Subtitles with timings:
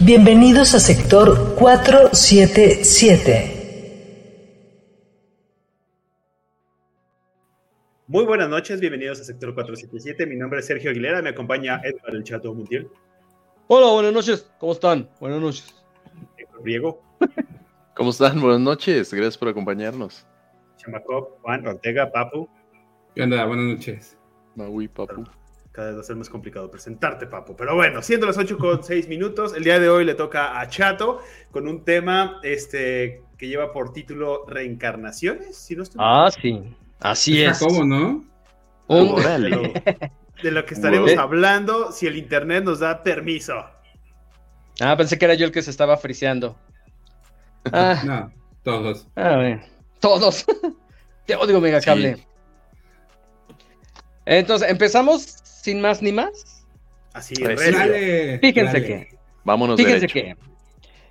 [0.00, 3.54] Bienvenidos a sector 477.
[8.06, 10.26] Muy buenas noches, bienvenidos a sector 477.
[10.26, 12.90] Mi nombre es Sergio Aguilera, me acompaña Edgar el Chato Mundial.
[13.68, 15.08] Hola, buenas noches, ¿cómo están?
[15.18, 15.74] Buenas noches.
[16.62, 17.02] Diego.
[17.96, 18.38] ¿Cómo están?
[18.38, 20.26] Buenas noches, gracias por acompañarnos.
[20.76, 22.50] Chamacop, Juan Ortega, Papu.
[23.14, 23.46] ¿Qué onda?
[23.46, 24.18] Buenas noches.
[24.56, 25.24] Maui, Papu.
[25.76, 27.54] Cada vez va a ser más complicado presentarte, Papu.
[27.54, 30.66] Pero bueno, siendo las 8 con 6 minutos, el día de hoy le toca a
[30.70, 36.74] Chato con un tema este, que lleva por título Reencarnaciones, si no estoy Ah, sí.
[36.98, 37.58] Así es.
[37.58, 38.24] ¿Cómo, no?
[38.88, 39.62] Un- de, lo,
[40.42, 43.56] de lo que estaremos hablando si el internet nos da permiso.
[44.80, 46.56] Ah, pensé que era yo el que se estaba friseando.
[47.70, 49.06] Ah, No, todos.
[49.16, 49.60] ah.
[50.00, 50.46] Todos.
[51.26, 52.26] Te odio, Megacable.
[54.24, 56.64] Entonces, ¿empezamos sin más ni más?
[57.12, 57.76] Así, Pues, recio.
[57.78, 58.86] Dale, Fíjense dale.
[58.86, 59.08] que,
[59.44, 60.14] Vámonos fíjense derecho.
[60.14, 60.36] que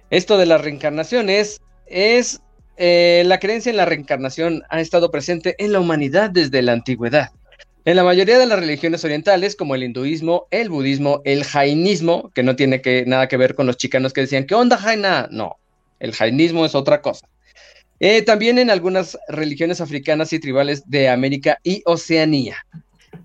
[0.10, 2.40] esto de las reencarnaciones es
[2.78, 7.32] eh, la creencia en la reencarnación ha estado presente en la humanidad desde la antigüedad.
[7.84, 12.44] En la mayoría de las religiones orientales, como el hinduismo, el budismo, el jainismo, que
[12.44, 15.28] no tiene que, nada que ver con los chicanos que decían, ¿qué onda, Jaina?
[15.32, 15.58] No,
[16.00, 17.28] el jainismo es otra cosa.
[18.00, 22.58] Eh, también en algunas religiones africanas y tribales de América y Oceanía.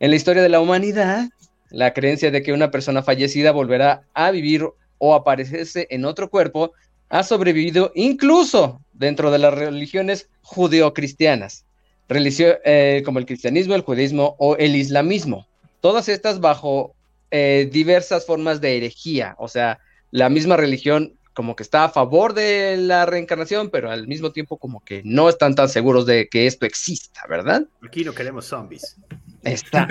[0.00, 1.28] En la historia de la humanidad,
[1.68, 6.72] la creencia de que una persona fallecida volverá a vivir o aparecerse en otro cuerpo
[7.10, 11.66] ha sobrevivido incluso dentro de las religiones judeocristianas,
[12.08, 15.46] eh, como el cristianismo, el judaísmo o el islamismo.
[15.82, 16.94] Todas estas bajo
[17.30, 19.80] eh, diversas formas de herejía, o sea,
[20.12, 24.56] la misma religión como que está a favor de la reencarnación, pero al mismo tiempo
[24.56, 27.66] como que no están tan seguros de que esto exista, ¿verdad?
[27.82, 28.96] Aquí no queremos zombies.
[29.42, 29.88] Está,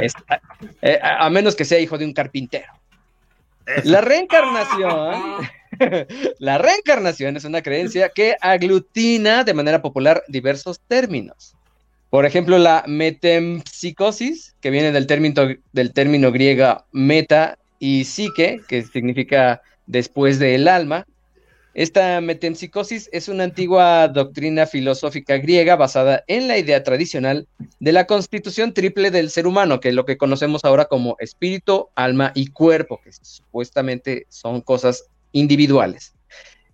[0.00, 0.40] está-
[0.82, 2.72] eh, a menos que sea hijo de un carpintero.
[3.84, 5.22] La reencarnación,
[6.38, 11.54] la reencarnación es una creencia que aglutina de manera popular diversos términos.
[12.08, 18.82] Por ejemplo, la metempsicosis, que viene del término, del término griego meta y psique, que
[18.84, 21.04] significa después del alma.
[21.76, 27.46] Esta metempsicosis es una antigua doctrina filosófica griega basada en la idea tradicional
[27.80, 31.90] de la constitución triple del ser humano, que es lo que conocemos ahora como espíritu,
[31.94, 36.14] alma y cuerpo, que supuestamente son cosas individuales.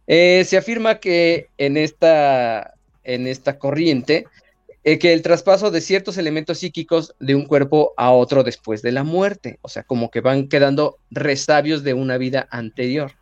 [0.07, 4.27] Eh, se afirma que en esta, en esta corriente,
[4.85, 8.93] eh, que el traspaso de ciertos elementos psíquicos de un cuerpo a otro después de
[8.93, 13.15] la muerte, o sea, como que van quedando resabios de una vida anterior.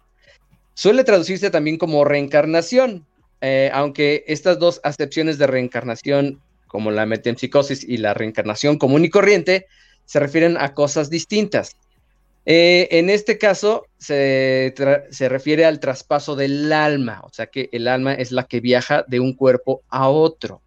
[0.81, 3.05] Suele traducirse también como reencarnación,
[3.43, 9.11] eh, aunque estas dos acepciones de reencarnación como la metempsicosis y la reencarnación común y
[9.11, 9.67] corriente,
[10.07, 11.77] se refieren a cosas distintas.
[12.47, 14.73] Eh, en este caso, se,
[15.11, 19.05] se refiere al traspaso del alma, o sea que el alma es la que viaja
[19.07, 20.63] de un cuerpo a otro,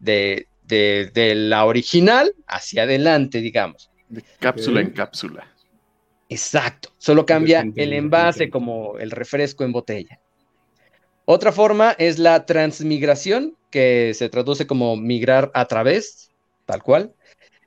[0.00, 3.88] de, de- de la original hacia adelante, digamos.
[4.08, 5.46] De cápsula en cápsula.
[6.32, 10.18] Exacto, solo cambia el envase como el refresco en botella.
[11.26, 16.30] Otra forma es la transmigración, que se traduce como migrar a través,
[16.64, 17.12] tal cual.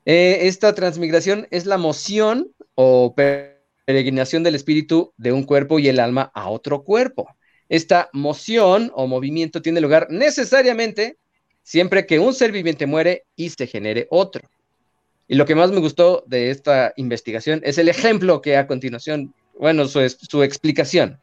[0.05, 5.87] Eh, esta transmigración es la moción o pe- peregrinación del espíritu de un cuerpo y
[5.87, 7.27] el alma a otro cuerpo.
[7.69, 11.17] Esta moción o movimiento tiene lugar necesariamente
[11.61, 14.41] siempre que un ser viviente muere y se genere otro.
[15.27, 19.33] Y lo que más me gustó de esta investigación es el ejemplo que a continuación,
[19.59, 21.19] bueno, su, es- su explicación.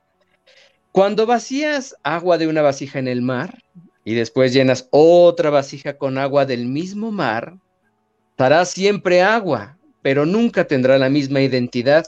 [0.90, 3.58] Cuando vacías agua de una vasija en el mar
[4.04, 7.54] y después llenas otra vasija con agua del mismo mar,
[8.37, 12.05] dará siempre agua, pero nunca tendrá la misma identidad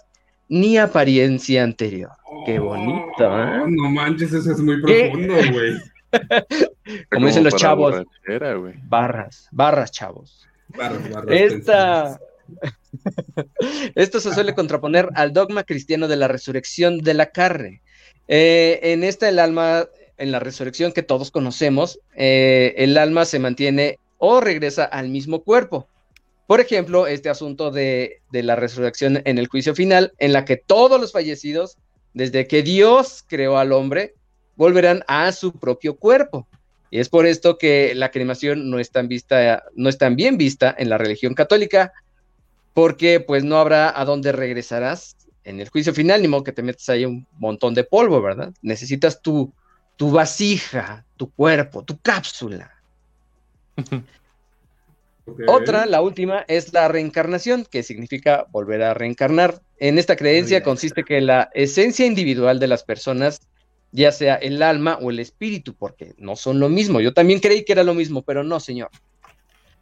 [0.48, 2.10] ni apariencia anterior.
[2.44, 3.60] Qué bonito, ¿eh?
[3.62, 5.72] Oh, No manches, eso es muy profundo, güey.
[7.10, 7.94] Como dicen los chavos.
[8.88, 10.46] Barras, barras, chavos.
[11.28, 12.18] Esta...
[13.94, 17.82] Esto se suele contraponer al dogma cristiano de la resurrección de la carne.
[18.28, 19.86] Eh, en esta, el alma,
[20.16, 25.42] en la resurrección que todos conocemos, eh, el alma se mantiene o regresa al mismo
[25.42, 25.88] cuerpo.
[26.46, 30.56] Por ejemplo, este asunto de, de la resurrección en el juicio final, en la que
[30.56, 31.78] todos los fallecidos
[32.12, 34.14] desde que Dios creó al hombre,
[34.56, 36.46] volverán a su propio cuerpo.
[36.94, 40.38] Y es por esto que la cremación no es tan vista, no es tan bien
[40.38, 41.92] vista en la religión católica,
[42.72, 46.62] porque pues no habrá a dónde regresarás en el juicio final, ni modo que te
[46.62, 48.52] metas ahí un montón de polvo, ¿verdad?
[48.62, 49.52] Necesitas tu,
[49.96, 52.70] tu vasija, tu cuerpo, tu cápsula.
[55.48, 59.60] Otra, la última, es la reencarnación, que significa volver a reencarnar.
[59.78, 63.40] En esta creencia consiste que la esencia individual de las personas,
[63.94, 67.00] ya sea el alma o el espíritu, porque no son lo mismo.
[67.00, 68.90] Yo también creí que era lo mismo, pero no, señor.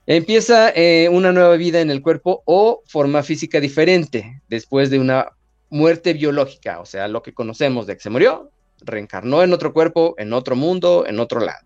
[0.06, 5.28] Empieza eh, una nueva vida en el cuerpo o forma física diferente después de una
[5.70, 8.50] muerte biológica, o sea, lo que conocemos de que se murió,
[8.82, 11.64] reencarnó en otro cuerpo, en otro mundo, en otro lado.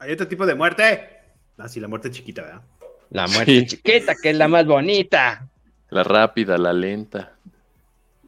[0.00, 1.08] ¿Hay otro tipo de muerte?
[1.58, 2.62] Ah, sí, la muerte chiquita, ¿verdad?
[3.10, 3.66] La muerte Sí.
[3.66, 5.46] chiquita, que es la más bonita.
[5.90, 7.36] La rápida, la lenta.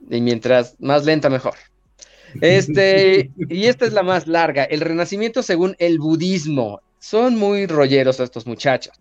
[0.09, 1.55] Y mientras más lenta, mejor.
[2.41, 4.65] Este, y esta es la más larga.
[4.65, 6.81] El renacimiento según el budismo.
[6.99, 8.95] Son muy rolleros estos muchachos.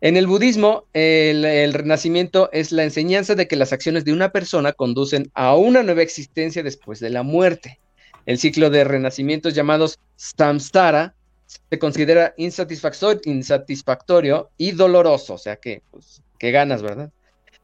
[0.00, 4.30] En el budismo, el, el renacimiento es la enseñanza de que las acciones de una
[4.30, 7.78] persona conducen a una nueva existencia después de la muerte.
[8.26, 11.14] El ciclo de renacimientos llamados samsara
[11.46, 17.10] se considera insatisfactor- insatisfactorio y doloroso, o sea que, pues, que ganas, ¿verdad?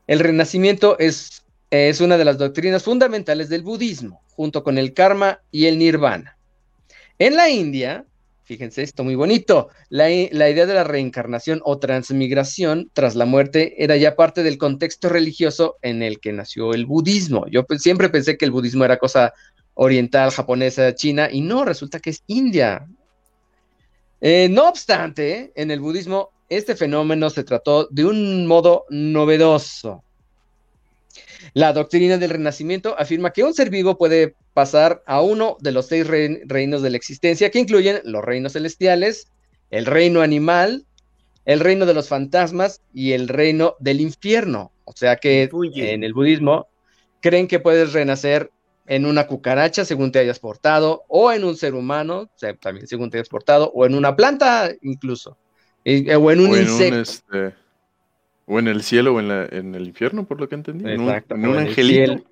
[0.06, 5.42] El renacimiento es es una de las doctrinas fundamentales del budismo, junto con el karma
[5.50, 6.38] y el nirvana.
[7.18, 8.06] En la India,
[8.44, 13.84] fíjense esto muy bonito, la, la idea de la reencarnación o transmigración tras la muerte
[13.84, 17.46] era ya parte del contexto religioso en el que nació el budismo.
[17.48, 19.34] Yo pues, siempre pensé que el budismo era cosa
[19.74, 22.86] oriental, japonesa, china, y no, resulta que es India.
[24.22, 30.02] Eh, no obstante, en el budismo este fenómeno se trató de un modo novedoso.
[31.54, 35.86] La doctrina del renacimiento afirma que un ser vivo puede pasar a uno de los
[35.86, 39.28] seis rein- reinos de la existencia, que incluyen los reinos celestiales,
[39.70, 40.86] el reino animal,
[41.44, 44.72] el reino de los fantasmas y el reino del infierno.
[44.84, 45.48] O sea que
[45.84, 46.68] en el budismo
[47.20, 48.50] creen que puedes renacer
[48.86, 52.88] en una cucaracha según te hayas portado, o en un ser humano, o sea, también
[52.88, 55.38] según te hayas portado, o en una planta incluso,
[55.84, 56.94] y- o en un o en insecto.
[56.96, 57.59] un este.
[58.50, 60.84] O en el cielo o en, la- en el infierno, por lo que entendí.
[60.84, 62.12] En un, Exacto, en o un en el angelito.
[62.12, 62.24] cielo,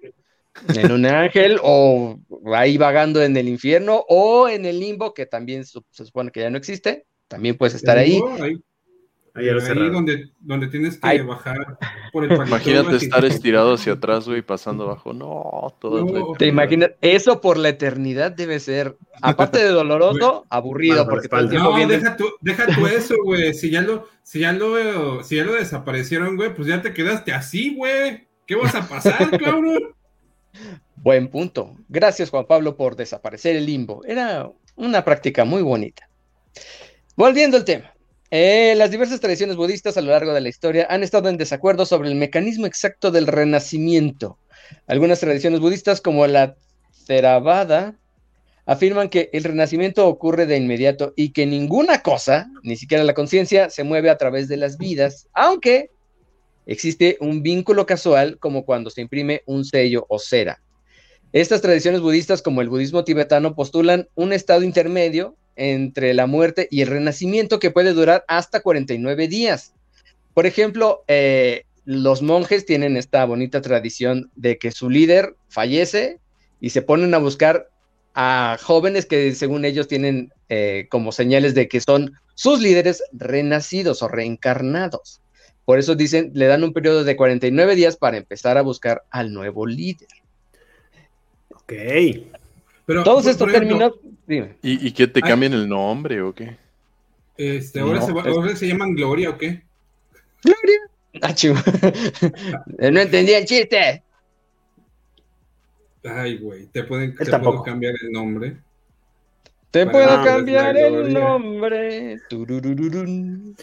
[0.74, 2.18] en un ángel o
[2.54, 6.40] ahí vagando en el infierno o en el limbo, que también su- se supone que
[6.40, 8.20] ya no existe, también puedes estar ahí.
[8.40, 8.56] Ahí,
[9.38, 11.20] ahí, donde, donde tienes que Ahí.
[11.20, 11.78] bajar
[12.12, 12.32] por el.
[12.48, 15.12] Imagínate estar estirado hacia atrás, güey, pasando abajo.
[15.12, 16.32] No, todo No.
[16.34, 16.90] ¿Te imaginas?
[17.00, 21.70] Eso por la eternidad debe ser, aparte de doloroso, aburrido, Mal porque todo el tiempo
[21.70, 23.54] No, viendo- deja tú, deja tú eso, güey.
[23.54, 27.32] Si ya lo, si ya lo, si ya lo desaparecieron, güey, pues ya te quedaste
[27.32, 28.26] así, güey.
[28.46, 29.94] ¿Qué vas a pasar, cabrón?
[30.96, 31.76] Buen punto.
[31.88, 34.02] Gracias, Juan Pablo, por desaparecer el limbo.
[34.04, 36.08] Era una práctica muy bonita.
[37.16, 37.92] Volviendo al tema.
[38.30, 41.86] Eh, las diversas tradiciones budistas a lo largo de la historia han estado en desacuerdo
[41.86, 44.38] sobre el mecanismo exacto del renacimiento.
[44.86, 46.54] Algunas tradiciones budistas, como la
[47.06, 47.96] Theravada,
[48.66, 53.70] afirman que el renacimiento ocurre de inmediato y que ninguna cosa, ni siquiera la conciencia,
[53.70, 55.90] se mueve a través de las vidas, aunque
[56.66, 60.60] existe un vínculo casual como cuando se imprime un sello o cera.
[61.32, 66.80] Estas tradiciones budistas, como el budismo tibetano, postulan un estado intermedio entre la muerte y
[66.80, 69.74] el renacimiento que puede durar hasta 49 días.
[70.34, 76.18] Por ejemplo, eh, los monjes tienen esta bonita tradición de que su líder fallece
[76.60, 77.68] y se ponen a buscar
[78.14, 84.02] a jóvenes que según ellos tienen eh, como señales de que son sus líderes renacidos
[84.02, 85.20] o reencarnados.
[85.64, 89.32] Por eso dicen, le dan un periodo de 49 días para empezar a buscar al
[89.32, 90.08] nuevo líder.
[91.54, 91.72] Ok.
[92.86, 93.92] Pero, Todos por- estos términos,
[94.28, 94.56] dime.
[94.62, 95.28] ¿Y, y que te Ay.
[95.30, 96.56] cambian el nombre o qué?
[97.36, 99.62] Este, ahora, No, se, va- es- ahora se llaman Gloria, ¿o qué?
[101.22, 101.56] Ah, chivo.
[102.78, 104.02] no entendí el chiste.
[106.04, 108.56] Ay, güey, te pueden te puedo cambiar el nombre.
[109.70, 111.18] Te Para puedo cambiar el gloria.
[111.20, 112.18] nombre.
[112.28, 113.56] Tururururun.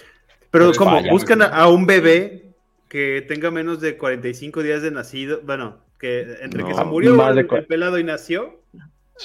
[0.52, 2.52] Pero Pues como buscan a, a un bebé
[2.90, 7.30] que tenga menos de 45 días de nacido, bueno, que entre que No, se murió
[7.30, 8.62] el, el pelado y nació,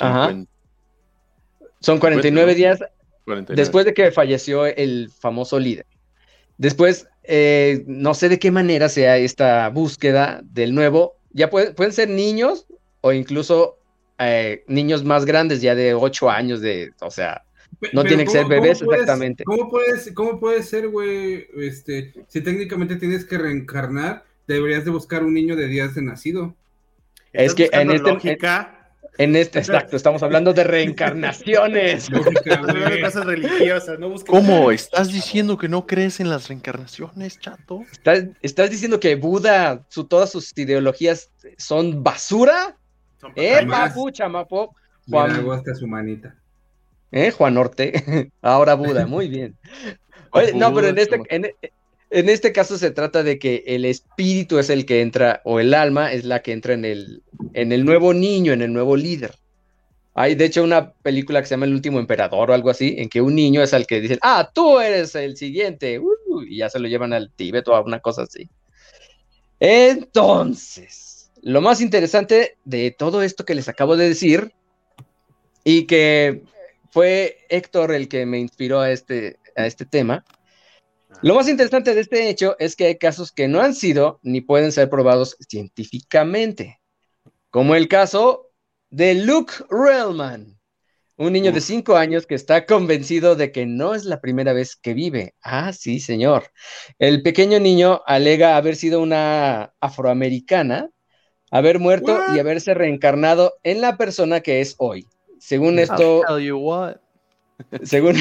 [0.01, 0.29] Ajá.
[0.29, 0.51] 50,
[1.81, 2.57] Son 49 ¿no?
[2.57, 2.79] días
[3.25, 3.61] 49.
[3.61, 5.87] después de que falleció el famoso líder.
[6.59, 11.17] Después, eh, no sé de qué manera sea esta búsqueda del nuevo.
[11.33, 12.67] Ya puede- pueden ser niños
[13.01, 13.77] o incluso
[14.23, 17.43] eh, niños más grandes, ya de 8 años, de, o sea,
[17.95, 19.45] No tiene que ser ¿cómo- cómo bebés puedes- exactamente.
[19.45, 21.47] ¿Cómo puedes, cómo puede ser, güey?
[21.57, 26.55] Este, si técnicamente tienes que reencarnar, deberías de buscar un niño de días de nacido.
[27.33, 28.80] Es que en este- lógica,
[29.19, 32.09] En este, exacto, estamos hablando de reencarnaciones.
[32.45, 34.71] De cosas religiosas, no ¿Cómo?
[34.71, 37.83] ¿Estás diciendo que no crees en las reencarnaciones, chato?
[37.93, 42.77] ¿Estás, estás diciendo que Buda, su, todas sus ideologías son basura?
[43.21, 43.67] Son Eh, papas.
[43.67, 43.89] más.
[43.91, 44.75] papu, chamapo.
[45.07, 46.35] Mira, Juan, hasta su manita.
[47.13, 47.31] ¿eh?
[47.31, 48.31] Juan Orte.
[48.43, 49.57] Ahora Buda, muy bien.
[50.33, 51.47] Oye, no, pero en este, en,
[52.11, 55.75] en este caso se trata de que el espíritu es el que entra, o el
[55.75, 59.35] alma es la que entra en el, en el nuevo niño, en el nuevo líder.
[60.15, 63.09] Hay, de hecho, una película que se llama El último emperador o algo así, en
[63.09, 66.69] que un niño es al que dicen, ah, tú eres el siguiente, uh, y ya
[66.69, 68.49] se lo llevan al Tíbet o a una cosa así.
[69.61, 74.53] Entonces, lo más interesante de todo esto que les acabo de decir,
[75.63, 76.43] y que
[76.91, 80.25] fue Héctor el que me inspiró a este, a este tema,
[81.23, 84.41] lo más interesante de este hecho es que hay casos que no han sido ni
[84.41, 86.81] pueden ser probados científicamente,
[87.51, 88.51] como el caso
[88.91, 90.59] de Luke Relman,
[91.17, 91.65] un niño de Uf.
[91.65, 95.35] 5 años que está convencido de que no es la primera vez que vive.
[95.43, 96.51] Ah, sí, señor.
[96.99, 100.89] El pequeño niño alega haber sido una afroamericana,
[101.51, 105.07] haber muerto y haberse reencarnado en la persona que es hoy.
[105.39, 106.97] Según esto, I'll tell you what.
[107.83, 108.17] según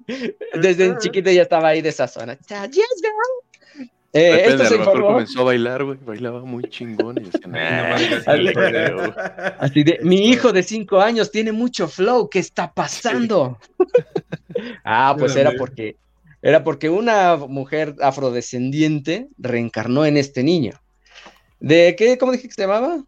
[0.54, 2.36] desde chiquito ya estaba ahí de esa zona.
[2.36, 3.88] Yes, girl.
[4.16, 5.98] Eh, Depende, esto a se lo mejor informó comenzó a bailar, güey.
[6.04, 6.62] Bailaba muy
[8.52, 9.14] creo.
[9.58, 13.58] así de, mi hijo de cinco años tiene mucho flow, ¿qué está pasando?
[14.84, 15.96] ah, pues era porque
[16.42, 20.80] era porque una mujer afrodescendiente reencarnó en este niño.
[21.58, 22.16] ¿De qué?
[22.16, 23.02] ¿Cómo dije que se llamaba?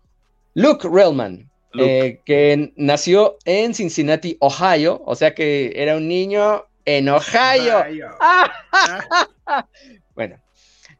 [0.55, 1.49] Luke Relman.
[1.81, 7.79] Eh, que nació en Cincinnati, Ohio, o sea que era un niño en Ohio.
[7.81, 8.09] Ohio.
[8.21, 8.51] ¡Ah!
[10.15, 10.37] Bueno,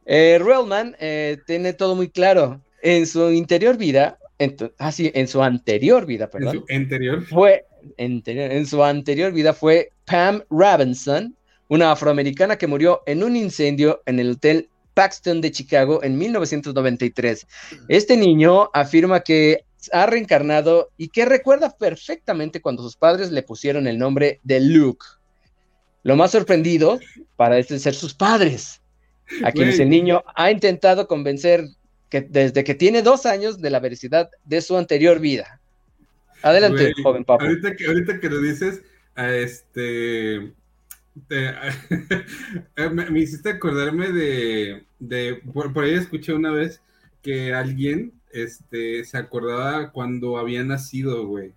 [0.05, 2.61] eh, Relman eh, tiene todo muy claro.
[2.83, 7.25] En su interior vida, en, ah, sí, en su anterior vida, En perdón, su interior.
[7.25, 7.65] fue,
[7.97, 11.35] anterior- en su anterior vida fue Pam Robinson,
[11.69, 17.47] una afroamericana que murió en un incendio en el hotel Paxton de Chicago en 1993.
[17.89, 23.87] Este niño afirma que ha reencarnado y que recuerda perfectamente cuando sus padres le pusieron
[23.87, 25.05] el nombre de Luke.
[26.03, 26.99] Lo más sorprendido
[27.35, 28.81] para este ser sus padres,
[29.43, 31.65] a quienes el niño ha intentado convencer
[32.09, 35.59] que desde que tiene dos años de la veracidad de su anterior vida.
[36.41, 37.43] Adelante, Güey, joven papo.
[37.43, 38.81] Ahorita que, ahorita que lo dices,
[39.15, 40.53] a este.
[41.27, 41.49] te-
[42.77, 44.85] eh, me, me hiciste acordarme de.
[44.99, 46.79] de por, por ahí escuché una vez
[47.21, 51.53] que alguien este, se acordaba cuando había nacido, güey.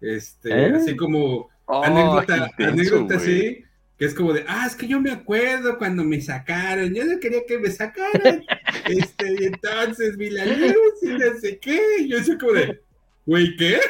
[0.00, 0.72] Este, ¿Eh?
[0.74, 3.64] así como Oh, anécdota, intenso, anécdota así,
[3.96, 7.18] que es como de, ah, es que yo me acuerdo cuando me sacaron, yo no
[7.18, 8.44] quería que me sacaran,
[8.86, 12.82] este, y entonces vi la luz y no sé qué, y yo soy como de,
[13.24, 13.80] güey, ¿qué?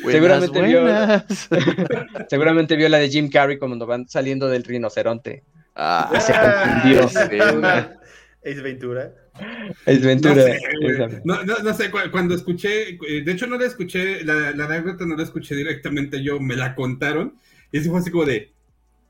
[0.00, 2.26] Buenas, Seguramente vio-.
[2.30, 5.42] Seguramente vio la de Jim Carrey cuando van saliendo del rinoceronte.
[5.74, 7.90] Ah, se confundió.
[8.42, 9.12] Es Ventura.
[9.86, 10.34] Es No Ventura.
[10.42, 10.92] sé, güey.
[10.94, 11.20] Esa.
[11.24, 14.64] no, no, no sé, cu- cuando escuché, eh, de hecho no la escuché, la, la
[14.66, 17.34] anécdota no la escuché directamente yo, me la contaron,
[17.72, 18.50] y eso fue así como de,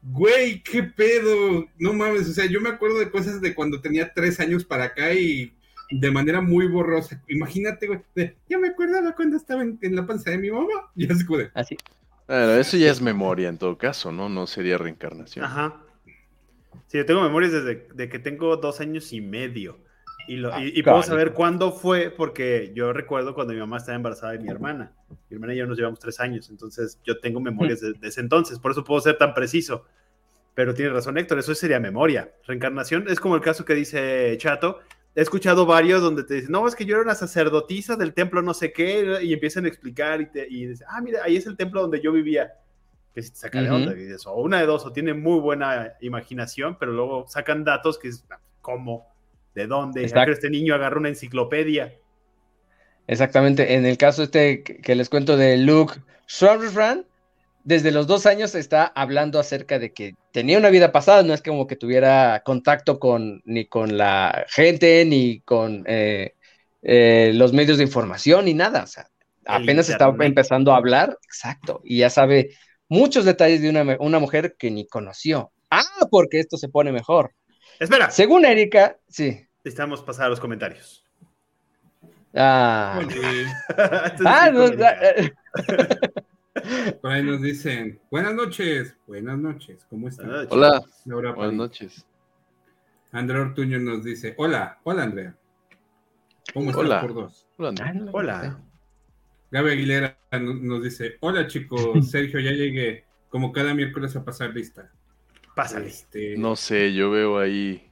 [0.02, 4.12] güey, qué pedo, no mames, o sea, yo me acuerdo de cosas de cuando tenía
[4.14, 5.52] tres años para acá y
[5.90, 10.06] de manera muy borrosa, imagínate, güey, de, ya me acordaba cuando estaba en, en la
[10.06, 11.76] panza de mi mamá, y así como de, Así.
[12.26, 14.28] Bueno, eso ya es memoria en todo caso, ¿no?
[14.28, 15.46] No sería reencarnación.
[15.46, 15.80] Ajá.
[16.86, 19.78] Sí, yo tengo memorias desde de que tengo dos años y medio.
[20.28, 23.96] Y, lo- y- y puedo saber cuándo fue, porque yo recuerdo cuando mi mamá estaba
[23.96, 24.92] embarazada de mi hermana.
[25.30, 28.20] Mi hermana y yo nos llevamos tres años, entonces yo tengo memorias de, de ese
[28.20, 29.84] entonces, por eso puedo ser tan preciso.
[30.54, 32.32] Pero tiene razón Héctor, eso sería memoria.
[32.46, 34.80] Reencarnación es como el caso que dice Chato.
[35.14, 38.42] He escuchado varios donde te dicen, no, es que yo era una sacerdotisa del templo
[38.42, 41.46] no sé qué, y empiezan a explicar y, te, y dicen, ah, mira, ahí es
[41.46, 42.52] el templo donde yo vivía.
[43.14, 43.76] Que si te saca de Ujú.
[43.76, 47.64] onda, y dices, o una de dos, o tiene muy buena imaginación, pero luego sacan
[47.64, 48.24] datos que es,
[48.60, 49.08] ¿cómo?
[49.54, 50.02] ¿De dónde?
[50.02, 50.20] Exacto.
[50.20, 51.94] ¿A qué Este niño agarra una enciclopedia.
[53.06, 53.74] Exactamente.
[53.74, 55.94] En el caso este que, les cuento de Luke
[56.28, 57.06] Schwartzman,
[57.64, 61.42] desde los dos años está hablando acerca de que tenía una vida pasada, no es
[61.42, 66.34] como que tuviera contacto con ni con la gente, ni con eh,
[66.82, 68.84] eh, los medios de información, ni nada.
[68.84, 69.08] O sea,
[69.46, 70.28] apenas estaba internet.
[70.28, 72.50] empezando a hablar, exacto, y ya sabe
[72.88, 75.50] muchos detalles de una mujer que ni conoció.
[75.70, 77.32] Ah, porque esto se pone mejor.
[77.78, 79.46] Espera, Según Erika, sí.
[79.64, 81.04] necesitamos pasar a los comentarios.
[82.34, 83.00] Ah,
[84.24, 84.96] Ah, no, Erika.
[85.00, 85.32] eh,
[87.00, 90.30] por ahí nos dicen, buenas noches, buenas noches, ¿cómo están?
[90.50, 91.52] Hola, Laura buenas París.
[91.56, 92.06] noches.
[93.12, 95.34] Andrea Ortuño nos dice, hola, hola Andrea.
[96.52, 97.00] ¿Cómo estás Hola.
[97.00, 97.46] por dos?
[97.56, 97.94] Hola, Andrea.
[98.06, 98.60] ah, Hola.
[99.50, 101.80] Gaby Aguilera no- nos dice, hola chicos,
[102.10, 104.90] Sergio, ya llegué, como cada miércoles a pasar lista.
[105.58, 105.88] Pásale.
[105.88, 107.82] Este, No sé, yo veo ahí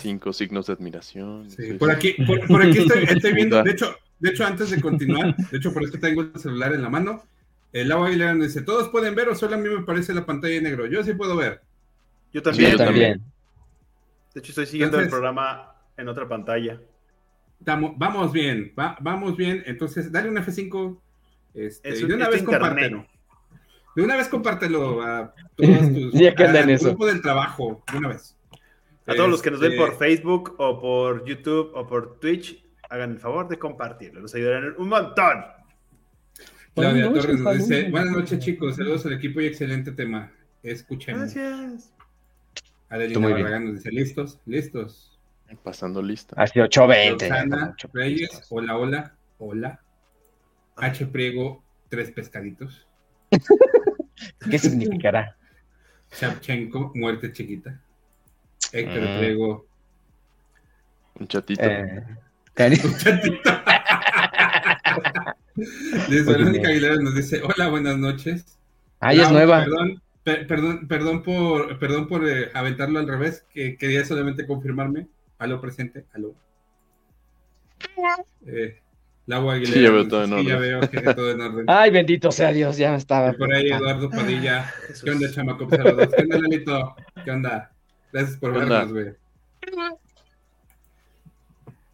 [0.00, 1.48] cinco signos de admiración.
[1.48, 4.70] sí, Sí, por aquí, por, por aquí estoy, estoy viendo, de hecho, de hecho, antes
[4.70, 7.22] de continuar, de hecho, por eso tengo el celular en la mano,
[7.72, 10.26] el Lau Aguilera nos dice, ¿todos pueden ver o solo a mí me parece la
[10.26, 10.86] pantalla en negro?
[10.86, 11.62] Yo sí puedo ver.
[12.32, 12.70] Yo Sí, también.
[12.72, 13.22] yo también.
[14.34, 16.80] De hecho, estoy siguiendo el programa en otra pantalla.
[17.64, 19.62] Tamo- vamos bien, va- vamos bien.
[19.66, 21.00] Entonces, dale un F5.
[21.54, 22.60] Este, Es y de una es vez internet.
[22.68, 23.06] compártelo.
[24.00, 26.88] De una vez compártelo a todos tus Ya que andan al en eso.
[26.88, 28.34] grupo del trabajo, de una vez.
[29.06, 32.64] A todos los que nos ven Este, por Facebook o por YouTube o por Twitch,
[32.88, 34.20] hagan el favor de compartirlo.
[34.20, 35.44] Nos ayudarán un montón.
[36.74, 40.32] Claudia Buenas Torres noches, nos dice, buenas noches chicos, saludos al equipo y excelente tema.
[40.62, 41.34] Escuchemos.
[41.34, 41.92] Gracias.
[42.88, 43.42] Adelina Muy bien.
[43.44, 45.18] Barragán nos dice, listos, listos.
[45.62, 46.34] Pasando lista.
[46.38, 47.28] Así 820.
[47.28, 48.46] ya, Roxana como ocho Reyes, pesitos.
[48.50, 49.80] hola, hola, hola.
[50.76, 51.06] H.
[51.06, 52.86] Priego, tres pescaditos.
[54.50, 55.36] ¿Qué significará?
[56.12, 57.80] Shevchenko, muerte chiquita.
[58.72, 59.18] Héctor Mm.
[59.18, 59.66] Priego,
[61.18, 61.62] Un chatito.
[61.62, 62.04] Eh,
[62.54, 63.50] cari- Chatito.
[65.56, 66.66] Luis Muy Verónica bien.
[66.66, 68.58] Aguilera nos dice, hola, buenas noches.
[69.00, 69.60] Ah, ya es nueva.
[69.64, 75.06] Perdón, per- perdón, perdón por, perdón por eh, aventarlo al revés, que quería solamente confirmarme.
[75.38, 76.34] Aló, presente, aló.
[78.46, 78.80] Eh,
[79.26, 79.74] Lau Aguilera.
[79.74, 80.80] Sí, ya veo todo en dice, "Sí, ya orden".
[80.80, 81.64] veo que todo en orden.
[81.68, 83.30] Ay, bendito sea Dios, ya me estaba.
[83.30, 84.64] Y por ahí Eduardo Padilla.
[84.88, 85.02] Jesús.
[85.04, 85.68] ¿Qué onda, chamaco?
[85.70, 86.08] Saludos.
[86.16, 86.96] ¿Qué onda, Lalito?
[87.24, 87.70] ¿Qué onda?
[88.12, 88.84] Gracias por ¿Qué onda?
[88.84, 89.14] vernos, güey.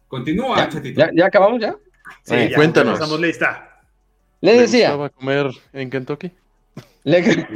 [0.07, 0.99] Continúa, ¿Ya, chatito.
[0.99, 1.75] ya, ya acabamos ya?
[2.23, 2.93] Sí, Eh, ya, cuéntanos.
[2.93, 3.81] Estamos lista.
[4.41, 4.89] Les ¿Te decía.
[4.91, 6.31] gustaba comer en Kentucky?
[7.03, 7.47] Le-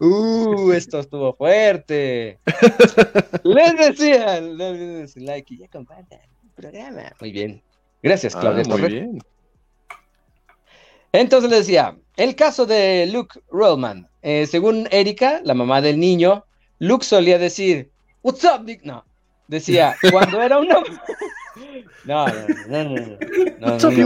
[0.00, 2.38] uh, esto estuvo fuerte.
[3.44, 7.12] Les decía, no olviden su like y ya compartan el programa.
[7.20, 7.62] Muy bien.
[8.02, 8.90] Gracias, Ah, Claudia muy Torres.
[8.92, 9.18] bien.
[11.12, 14.08] Entonces les decía, el caso de Luke Rollman.
[14.22, 16.44] Eh, según Erika, la mamá del niño,
[16.78, 17.90] Luke solía decir,
[18.22, 18.82] What's up, Nick?
[18.82, 19.04] No,
[19.48, 20.76] decía, cuando era una...
[22.04, 22.34] No, no,
[22.68, 23.16] no, no, no,
[23.58, 23.98] no, What's up, no.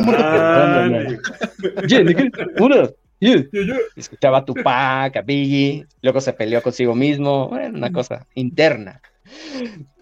[3.96, 9.00] Escuchaba a Tupac, a Biggie, luego se peleó consigo mismo, bueno, una cosa interna.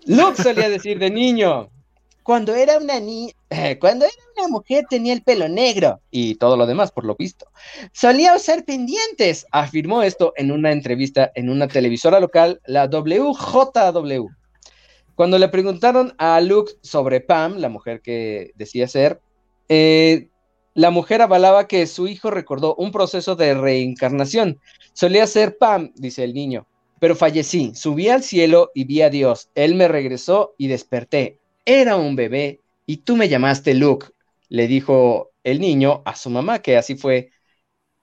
[0.07, 1.70] Luke solía decir de niño,
[2.29, 3.33] cuando era una ni
[3.81, 7.47] cuando era una mujer tenía el pelo negro y todo lo demás, por lo visto.
[7.95, 14.27] Solía usar pendientes, afirmó esto en una entrevista en una televisora local, la WJW.
[15.14, 19.23] Cuando le preguntaron a Luke sobre Pam, la mujer que decía ser,
[19.71, 20.29] eh,
[20.75, 24.61] la mujer avalaba que su hijo recordó un proceso de reencarnación.
[24.93, 26.67] Solía ser Pam, dice el niño,
[27.01, 29.49] pero fallecí, subí al cielo y vi a Dios.
[29.55, 31.38] Él me regresó y desperté.
[31.70, 34.07] Era un bebé y tú me llamaste Luke,
[34.48, 37.28] le dijo el niño a su mamá, que así fue,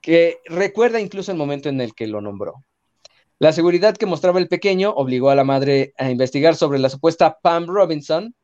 [0.00, 2.64] que recuerda incluso el momento en el que lo nombró.
[3.40, 7.38] La seguridad que mostraba el pequeño obligó a la madre a investigar sobre la supuesta
[7.42, 8.36] Pam Robinson.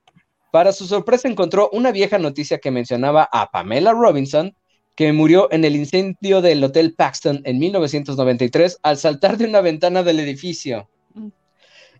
[0.50, 4.56] Para su sorpresa encontró una vieja noticia que mencionaba a Pamela Robinson,
[4.96, 10.02] que murió en el incendio del Hotel Paxton en 1993 al saltar de una ventana
[10.02, 10.88] del edificio.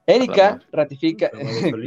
[0.07, 1.31] Erika ratifica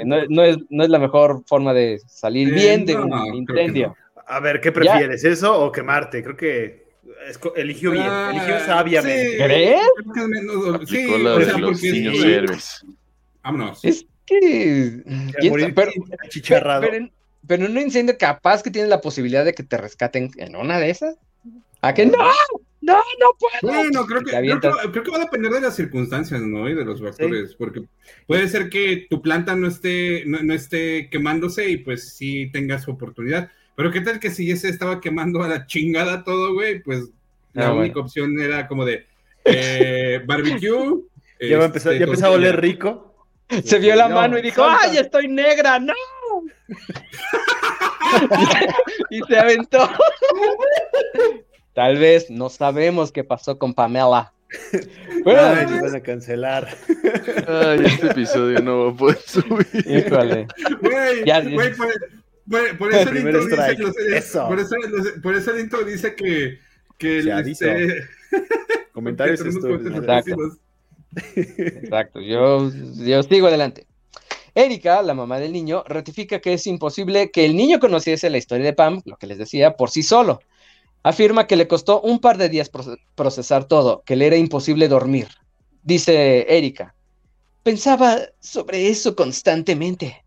[0.05, 3.35] no, no es, no es la mejor forma de salir Eh, bien de no, un
[3.35, 3.95] incendio.
[4.27, 5.23] A ver, ¿qué prefieres?
[5.23, 6.23] ¿Eso o quemarte?
[6.23, 6.85] Creo que
[7.55, 9.31] eligió bien, Ah, eligió sabiamente.
[9.31, 9.79] sí, ¿Crees?
[10.87, 12.85] Sí, o sea, los es- héroes.
[13.43, 13.83] Vámonos.
[13.85, 15.03] Es que...
[15.75, 15.91] Pero-.
[16.81, 17.11] Pero, en-
[17.47, 20.79] pero en un incendio capaz que tienes la posibilidad de que te rescaten en una
[20.79, 21.15] de esas.
[21.81, 22.17] ¿A que no?
[22.85, 23.73] No, no puedo.
[23.73, 26.69] Bueno, creo que, creo, que, creo que va a depender de las circunstancias, ¿no?
[26.69, 27.81] Y de los factores, porque
[28.27, 32.83] puede ser que tu planta no esté, no, no esté quemándose y pues sí tengas
[32.83, 33.49] su oportunidad.
[33.75, 37.09] Pero qué tal que si ese estaba quemando a la chingada todo, güey, pues
[37.53, 37.81] la Ah, bueno.
[37.85, 39.05] única opción era como de
[39.45, 41.01] eh, barbecue.
[41.39, 43.15] Ya, va a empezar, este, ya empezó a oler rico.
[43.63, 44.79] Se vio la No, mano y dijo, salta.
[44.83, 45.79] ¡ay, estoy negra!
[45.79, 45.93] ¡No!
[49.09, 49.89] y se aventó.
[51.75, 54.33] Tal vez no sabemos qué pasó con Pamela.
[55.23, 56.67] Bueno, Ay, nos van a cancelar.
[57.47, 59.67] Ay, este episodio no va a poder subir.
[59.87, 60.47] híjole.
[60.81, 61.87] Güey, Ya- güey, por,
[62.49, 63.79] por- por eso el intro dice, strike.
[63.79, 64.47] los- Eso.
[64.47, 66.59] por eso, los- por eso el intro dice que,
[66.99, 68.03] que el, este,
[68.93, 70.57] Comentarios que estúpidos.
[71.35, 73.87] Exacto, yo, yo sigo adelante.
[74.53, 78.65] Erika, la mamá del niño, ratifica que es imposible que el niño conociese la historia
[78.65, 80.39] de Pam, lo que les decía, por sí solo.
[81.05, 84.87] Afirma que le costó un par de días proce- procesar todo, que le era imposible
[84.87, 85.27] dormir.
[85.83, 86.95] Dice Erika,
[87.61, 90.25] pensaba sobre eso constantemente.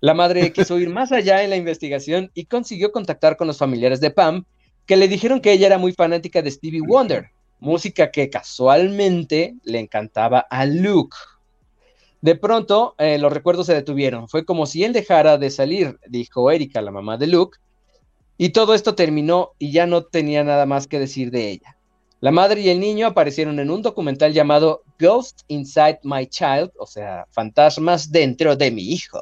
[0.00, 4.00] La madre quiso ir más allá en la investigación y consiguió contactar con los familiares
[4.00, 4.46] de Pam,
[4.86, 7.26] que le dijeron que ella era muy fanática de Stevie Wonder,
[7.60, 11.18] música que casualmente le encantaba a Luke.
[12.22, 14.26] De pronto, eh, los recuerdos se detuvieron.
[14.30, 17.58] Fue como si él dejara de salir, dijo Erika, la mamá de Luke,
[18.36, 21.76] y todo esto terminó y ya no tenía nada más que decir de ella.
[22.20, 26.86] La madre y el niño aparecieron en un documental llamado Ghost Inside My Child, o
[26.86, 29.20] sea, Fantasmas dentro de mi hijo,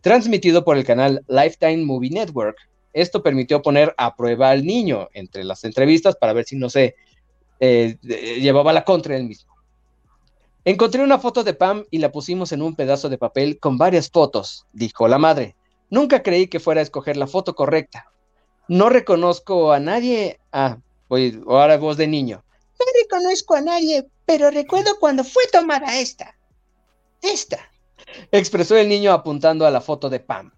[0.00, 2.56] transmitido por el canal Lifetime Movie Network.
[2.92, 6.96] Esto permitió poner a prueba al niño entre las entrevistas para ver si no se
[7.60, 9.54] eh, llevaba la contra él mismo.
[10.64, 14.10] Encontré una foto de Pam y la pusimos en un pedazo de papel con varias
[14.10, 15.56] fotos, dijo la madre.
[15.88, 18.10] Nunca creí que fuera a escoger la foto correcta.
[18.70, 20.38] No reconozco a nadie.
[20.52, 20.78] Ah,
[21.08, 22.44] oye, ahora voz de niño.
[22.78, 26.36] No reconozco a nadie, pero recuerdo cuando fue tomada esta.
[27.20, 27.68] Esta.
[28.30, 30.52] Expresó el niño apuntando a la foto de Pam.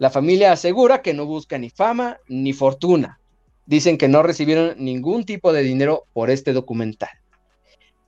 [0.00, 3.20] La familia asegura que no busca ni fama ni fortuna.
[3.64, 7.10] Dicen que no recibieron ningún tipo de dinero por este documental.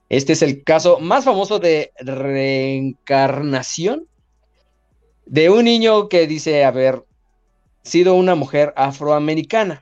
[0.09, 4.05] Este es el caso más famoso de reencarnación
[5.25, 7.05] de un niño que dice haber
[7.85, 9.81] sido una mujer afroamericana.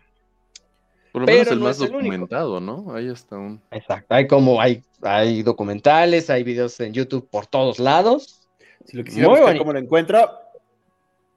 [1.12, 2.94] Por lo menos el más documentado, ¿no?
[2.94, 3.62] Ahí está un.
[3.72, 8.42] Exacto, hay como hay, hay documentales, hay videos en YouTube por todos lados.
[8.86, 10.30] Si lo quisiera buscar cómo lo encuentro.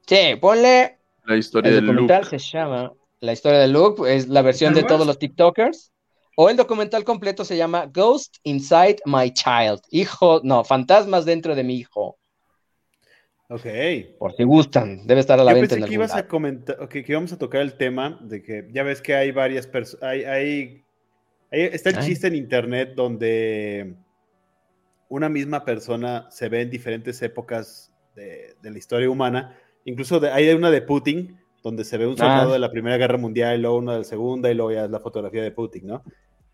[0.06, 0.98] Sí, ponle.
[1.24, 5.06] La historia el documental se llama La historia de Luke, es la versión de todos
[5.06, 5.92] los TikTokers.
[6.36, 9.80] O el documental completo se llama Ghost Inside My Child.
[9.90, 12.18] Hijo, no, fantasmas dentro de mi hijo.
[13.48, 13.66] Ok.
[14.18, 15.76] Por si gustan, debe estar a la Yo venta.
[15.76, 19.00] Pensé que ibas a comentar, que íbamos a tocar el tema de que ya ves
[19.00, 20.84] que hay varias personas, hay, hay,
[21.50, 23.94] está el chiste en internet donde
[25.08, 29.56] una misma persona se ve en diferentes épocas de, la historia humana.
[29.84, 32.52] Incluso hay una de Putin, donde se ve un soldado ah.
[32.54, 34.90] de la Primera Guerra Mundial, y luego una de la Segunda, y luego ya es
[34.90, 36.02] la fotografía de Putin, ¿no?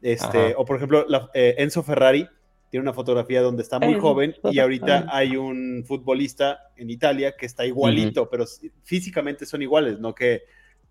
[0.02, 2.28] Este, o por ejemplo, eh, Enzo Ferrari
[2.72, 7.44] tiene una fotografía donde está muy joven y ahorita hay un futbolista en Italia que
[7.44, 8.46] está igualito, pero
[8.82, 10.44] físicamente son iguales, no que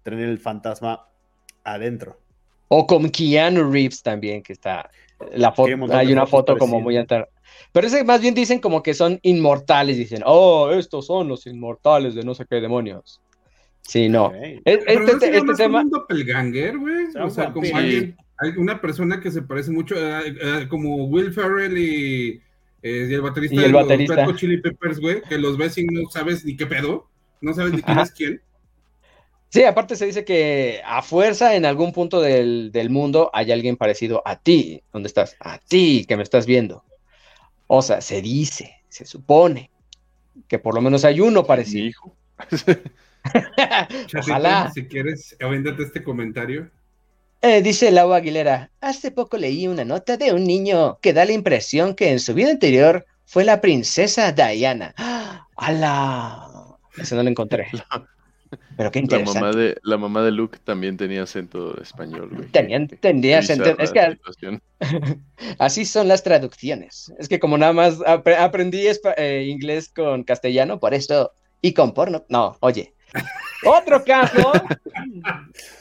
[0.03, 1.07] traen el fantasma
[1.63, 2.19] adentro.
[2.67, 4.91] O con Keanu Reeves también, que está
[5.33, 7.27] la foto, hay una foto como muy alta.
[7.71, 12.13] Pero ese más bien dicen como que son inmortales, dicen, oh, estos son los inmortales
[12.13, 13.19] de no sé qué demonios.
[13.81, 14.31] Sí, no.
[14.35, 15.81] Este, este, este tema.
[15.81, 17.05] Un doppelganger, güey.
[17.19, 19.95] O sea, como alguien hay una persona que se parece mucho
[20.69, 22.41] como Will Ferrell y,
[22.81, 26.57] eh, el baterista de los Chili Peppers, güey, que los ves y no sabes ni
[26.57, 27.07] qué pedo,
[27.39, 28.41] no sabes ni quién es quién.
[29.49, 34.23] Sí, aparte se dice que a fuerza en algún punto del, mundo hay alguien parecido
[34.25, 34.81] a ti.
[34.91, 35.35] ¿Dónde estás?
[35.39, 36.83] A ti, que me estás viendo.
[37.67, 39.69] O sea, se dice, se supone
[40.47, 41.85] que por lo menos hay uno parecido.
[41.85, 42.15] Hijo.
[44.17, 44.71] Ojalá.
[44.73, 46.71] Si quieres, avéntate este comentario.
[47.43, 51.31] Eh, dice Lau Aguilera, hace poco leí una nota de un niño que da la
[51.31, 54.93] impresión que en su vida anterior fue la princesa Diana.
[55.55, 56.47] ¡Hala!
[56.97, 57.67] Ese no lo encontré.
[58.77, 59.39] Pero qué interesante.
[59.39, 62.49] La mamá, de, la mamá de Luke también tenía acento español, güey.
[62.49, 63.75] Tenían, tenía acento.
[63.79, 64.17] Es que
[65.57, 67.13] así son las traducciones.
[67.17, 68.85] Es que como nada más aprendí
[69.17, 72.25] eh, inglés con castellano, por esto, y con porno.
[72.29, 72.93] No, oye,
[73.65, 74.51] otro caso.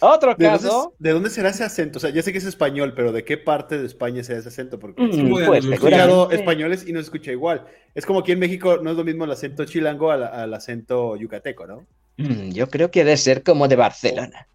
[0.01, 0.95] otro caso.
[0.99, 1.99] ¿De dónde será ese acento?
[1.99, 4.49] O sea, ya sé que es español, pero ¿de qué parte de España será ese
[4.49, 4.79] acento?
[4.79, 7.66] Porque mm, pues, he escuchado españoles y no se escucha igual.
[7.95, 11.66] Es como aquí en México no es lo mismo el acento chilango al, acento yucateco,
[11.66, 11.87] ¿no?
[12.16, 14.47] Mm, yo creo que debe ser como de Barcelona.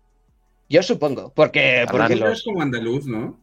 [0.70, 2.40] Yo supongo, porque, porque los...
[2.40, 3.40] es como andaluz, ¿no?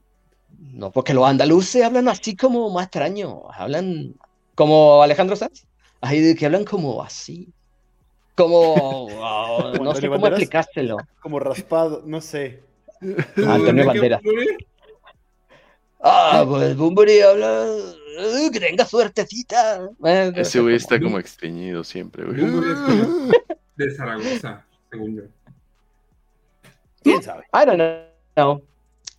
[0.59, 3.43] No, porque los andaluces hablan así como más extraño.
[3.53, 4.15] Hablan
[4.55, 5.67] como Alejandro Sanz.
[6.01, 7.49] Ay, que hablan como así.
[8.35, 9.09] Como,
[9.81, 10.97] no sé cómo explicárselo.
[11.21, 12.63] Como raspado, no sé.
[13.37, 14.23] Antonio Banderas.
[16.03, 17.67] Ah, pues Bumburi habla.
[18.53, 19.89] que tenga suertecita.
[20.35, 22.41] Ese güey está como extrañido siempre, güey.
[23.77, 25.23] De Zaragoza, según yo.
[27.03, 27.45] ¿Quién sabe?
[27.53, 27.81] I don't
[28.35, 28.63] know.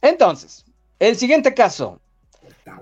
[0.02, 0.66] Entonces,
[1.00, 2.00] el siguiente caso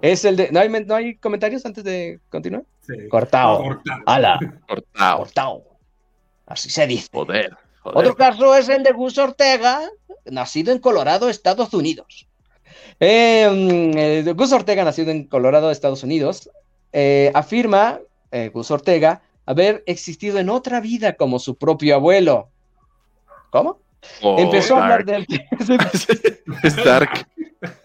[0.01, 0.51] es el de.
[0.51, 2.63] ¿No hay, ¿no hay comentarios antes de continuar?
[2.81, 3.07] Sí.
[3.09, 3.63] Cortado.
[3.63, 4.01] Cortado.
[4.05, 4.39] Ala.
[4.67, 5.17] Cortado.
[5.17, 5.70] Cortado.
[6.51, 7.07] Así se dice.
[7.13, 9.89] Joder, Otro caso es el de Gus Ortega,
[10.25, 12.27] nacido en Colorado, Estados Unidos.
[12.99, 16.49] Eh, Gus Ortega, nacido en Colorado, Estados Unidos,
[16.91, 17.99] eh, afirma,
[18.31, 22.49] eh, Gus Ortega, haber existido en otra vida como su propio abuelo.
[23.49, 23.79] ¿Cómo?
[24.21, 25.25] Oh, Empezó a hablar del...
[26.63, 27.27] Stark.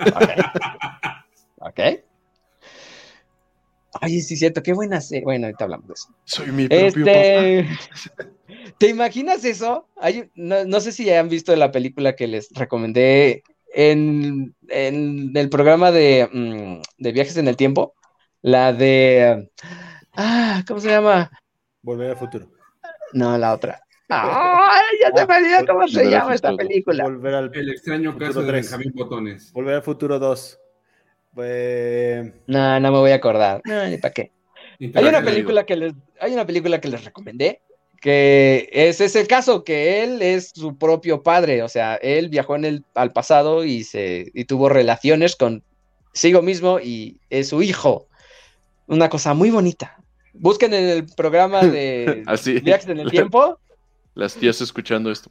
[0.00, 0.30] ok.
[1.58, 1.80] Ok.
[4.00, 5.24] Ay, sí, cierto, qué buena serie.
[5.24, 6.08] Bueno, ahorita hablamos de eso.
[6.24, 7.68] Soy mi propio este...
[8.78, 9.88] ¿Te imaginas eso?
[9.96, 13.42] Hay, no, sé si ya han visto la película que les recomendé
[13.74, 17.94] en, el programa de, mm, de, viajes en el tiempo,
[18.42, 19.50] la de...
[20.12, 21.30] Ah, ¿Cómo se llama?
[21.82, 22.50] Volver al futuro.
[23.12, 23.80] No, la otra.
[24.08, 27.04] ¡Ay, ya te me olvidó cómo se llama esta película!
[27.04, 29.52] Volver al el extraño caso de Benjamín Botones.
[29.52, 30.60] Volver al futuro 2.
[31.34, 32.32] Pues...
[32.46, 33.60] No, no me voy a acordar.
[33.64, 34.32] No, ni para qué.
[34.94, 37.60] Hay una película que les, hay una película que les recomendé
[38.00, 42.56] que ese es el caso, que él es su propio padre, o sea, él viajó
[42.56, 45.62] en el, al pasado y, se, y tuvo relaciones con
[46.12, 48.08] sigo mismo y es su hijo.
[48.86, 49.96] Una cosa muy bonita.
[50.32, 53.58] Busquen en el programa de Así, Viajes en el Tiempo.
[54.14, 55.30] Las tías escuchando esto.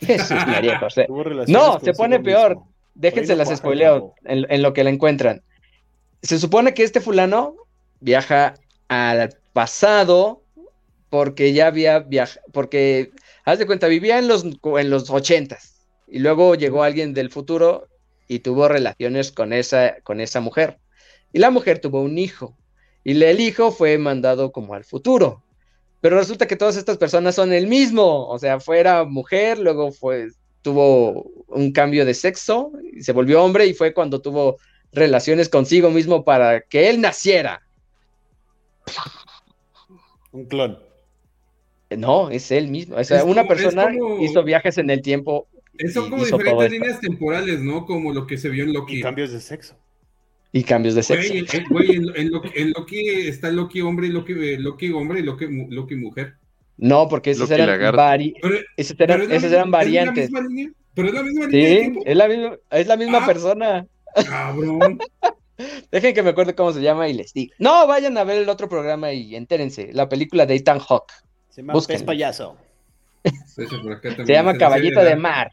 [0.00, 1.06] Jesús María José.
[1.46, 2.58] No, se pone peor.
[2.94, 5.42] Déjense las spoileo en, en lo que la encuentran.
[6.22, 7.54] Se supone que este fulano
[8.00, 8.54] viaja
[8.88, 10.42] al pasado
[11.10, 13.12] porque ya había viajado, porque,
[13.44, 17.88] haz de cuenta, vivía en los, en los ochentas y luego llegó alguien del futuro
[18.28, 20.78] y tuvo relaciones con esa, con esa mujer.
[21.32, 22.56] Y la mujer tuvo un hijo
[23.04, 25.42] y el hijo fue mandado como al futuro.
[26.00, 30.28] Pero resulta que todas estas personas son el mismo, o sea, fuera mujer, luego fue,
[30.62, 34.58] tuvo un cambio de sexo, y se volvió hombre y fue cuando tuvo
[34.92, 37.62] relaciones consigo mismo para que él naciera.
[40.32, 40.85] Un clon.
[41.90, 42.96] No, es él mismo.
[42.96, 43.88] O sea, una persona
[44.20, 45.48] hizo viajes en el tiempo.
[45.92, 47.84] Son como diferentes líneas temporales, ¿no?
[47.84, 48.98] Como lo que se vio en Loki.
[48.98, 49.76] Y cambios de sexo.
[50.52, 51.32] Y cambios de sexo.
[51.70, 52.30] Güey, en,
[52.72, 56.34] Loki, está Loki hombre y Loki, eh, Loki hombre y Loki, Loki mujer.
[56.78, 57.68] No, porque esos eran,
[58.76, 60.30] esos eran, esos eran variantes.
[60.94, 61.84] pero es la misma línea.
[61.84, 63.86] Sí, es la misma, es la misma ah, persona.
[64.26, 64.98] Cabrón.
[65.90, 67.54] Dejen que me acuerde cómo se llama y les digo.
[67.58, 69.90] No, vayan a ver el otro programa y entérense.
[69.92, 71.12] La película de Ethan Hawke.
[71.56, 72.58] Se llama Pez Payaso.
[73.46, 73.66] Se
[74.26, 75.50] llama Caballito de Mar.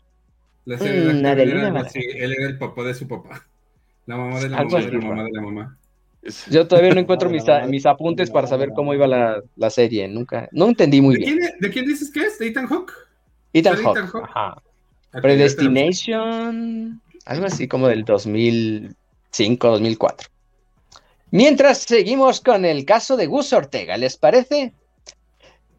[0.65, 3.47] La serie mm, era, él era el papá de su papá.
[4.05, 5.77] La mamá de la mamá de la mamá de la mamá.
[6.49, 10.05] Yo todavía no encuentro mis, mis apuntes para saber cómo iba la, la, serie.
[10.09, 11.39] Nunca, no entendí muy bien.
[11.61, 12.37] ¿De quién dices que es?
[12.37, 12.91] ¿De Ethan Hawke?
[13.53, 13.99] Ethan Hawke.
[14.23, 14.61] Ajá.
[15.21, 20.27] Predestination, algo así como del 2005, 2004.
[21.31, 24.73] Mientras seguimos con el caso de Gus Ortega, ¿les parece?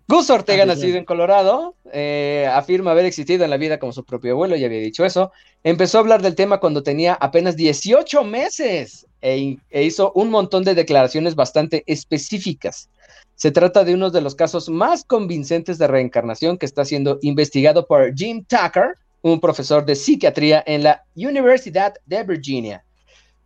[0.06, 4.32] Gus Ortega, nacido en Colorado, eh, afirma haber existido en la vida como su propio
[4.32, 5.32] abuelo, ya había dicho eso.
[5.62, 10.62] Empezó a hablar del tema cuando tenía apenas 18 meses e, e, hizo un montón
[10.62, 12.90] de declaraciones bastante específicas.
[13.34, 17.86] Se trata de uno de los casos más convincentes de reencarnación que está siendo investigado
[17.86, 22.84] por Jim Tucker, un profesor de psiquiatría en la Universidad de Virginia.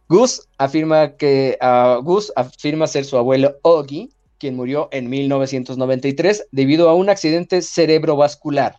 [0.09, 6.89] Gus afirma que uh, Gus afirma ser su abuelo Oggy, quien murió en 1993 debido
[6.89, 8.77] a un accidente cerebrovascular.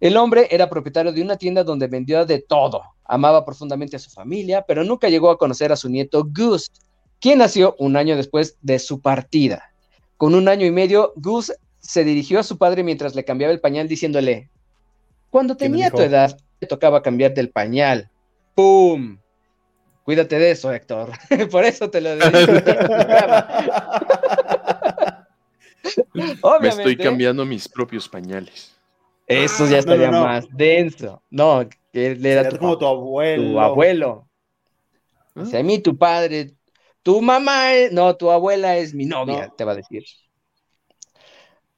[0.00, 2.82] El hombre era propietario de una tienda donde vendió de todo.
[3.04, 6.70] Amaba profundamente a su familia, pero nunca llegó a conocer a su nieto Gus,
[7.20, 9.72] quien nació un año después de su partida.
[10.16, 13.60] Con un año y medio, Gus se dirigió a su padre mientras le cambiaba el
[13.60, 14.50] pañal diciéndole,
[15.30, 18.10] cuando tenía tu edad, te tocaba cambiarte el pañal.
[18.54, 19.18] ¡Pum!
[20.04, 21.12] Cuídate de eso, Héctor.
[21.50, 22.30] Por eso te lo digo.
[26.60, 28.76] Me estoy cambiando mis propios pañales.
[29.26, 31.22] Eso ya estaría más denso.
[31.30, 31.62] No,
[31.94, 33.52] él era tu, como tu abuelo.
[33.52, 34.28] Tu abuelo.
[35.34, 35.44] ¿Ah?
[35.58, 36.54] a mí tu padre,
[37.02, 40.04] tu mamá, no, tu abuela es mi novia, te va a decir.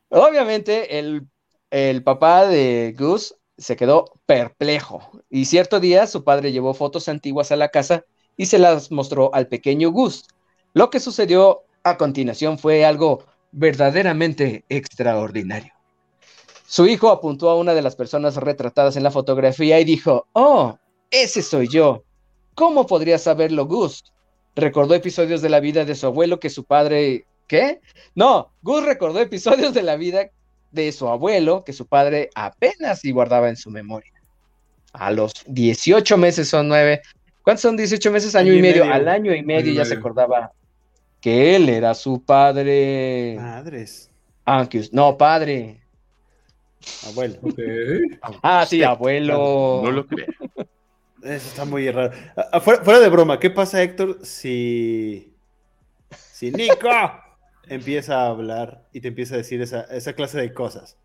[0.08, 1.28] Obviamente, el,
[1.70, 7.52] el papá de Gus se quedó perplejo y cierto día su padre llevó fotos antiguas
[7.52, 8.04] a la casa
[8.36, 10.26] y se las mostró al pequeño Gus.
[10.74, 15.72] Lo que sucedió a continuación fue algo verdaderamente extraordinario.
[16.66, 20.76] Su hijo apuntó a una de las personas retratadas en la fotografía y dijo, oh,
[21.10, 22.02] ese soy yo.
[22.54, 24.04] ¿Cómo podría saberlo Gus?
[24.56, 27.26] Recordó episodios de la vida de su abuelo que su padre...
[27.46, 27.80] ¿Qué?
[28.16, 30.30] No, Gus recordó episodios de la vida
[30.72, 34.12] de su abuelo que su padre apenas y guardaba en su memoria.
[34.92, 37.02] A los 18 meses son nueve.
[37.46, 38.34] ¿Cuántos son 18 meses?
[38.34, 38.92] Año, y, medio.
[38.92, 40.50] Al año y medio ya se acordaba
[41.20, 43.36] que él era su padre.
[43.38, 44.10] Madres.
[44.44, 45.80] Aunque, no, padre.
[47.06, 47.38] Abuelo.
[48.42, 49.80] Ah, sí, abuelo.
[49.84, 50.26] No lo creo.
[51.22, 52.12] Eso está muy raro.
[52.50, 55.32] Ah, fuera, de broma, ¿qué pasa, Héctor, si.
[56.10, 56.90] Si Nico
[57.68, 60.96] empieza a hablar y te empieza a decir esa, esa clase de cosas?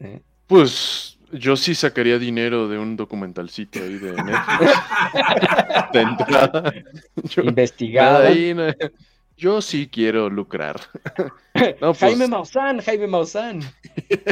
[0.00, 0.20] ¿Eh?
[0.48, 4.72] Pues yo sí sacaría dinero de un documentalcito ahí de Netflix.
[5.92, 6.74] de entrada.
[7.36, 8.28] Investigado.
[9.36, 10.80] yo sí quiero lucrar.
[11.52, 13.60] Pues Jaime Maussan, Jaime Maussan.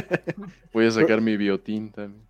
[0.72, 2.22] Voy a sacar mi biotín también.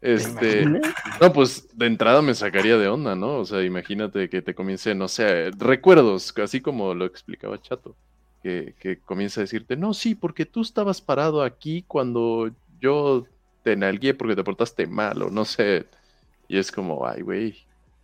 [0.00, 3.38] Este, no, pues de entrada me sacaría de onda, ¿no?
[3.38, 7.96] O sea, imagínate que te comience, no sé, recuerdos, así como lo explicaba Chato,
[8.42, 13.26] que, que comienza a decirte, no, sí, porque tú estabas parado aquí cuando yo
[13.62, 15.86] te nalgué porque te portaste mal, o no sé.
[16.48, 17.56] Y es como, ay, güey.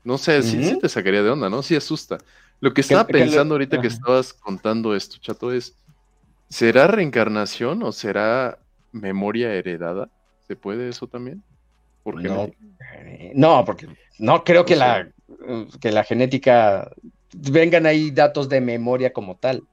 [0.05, 1.62] No sé, sí, te sacaría de onda, ¿no?
[1.62, 2.18] Sí asusta.
[2.61, 5.77] Lo que estaba pensando ahorita que estabas contando esto, Chato, es,
[6.49, 8.59] ¿será reencarnación o será
[8.92, 10.09] memoria heredada?
[10.47, 11.42] ¿Se puede eso también?
[12.05, 12.44] no,
[12.94, 13.87] eh, no, porque
[14.18, 15.11] no creo que, la,
[15.79, 16.90] que la genética
[17.35, 19.64] vengan ahí datos de memoria como tal.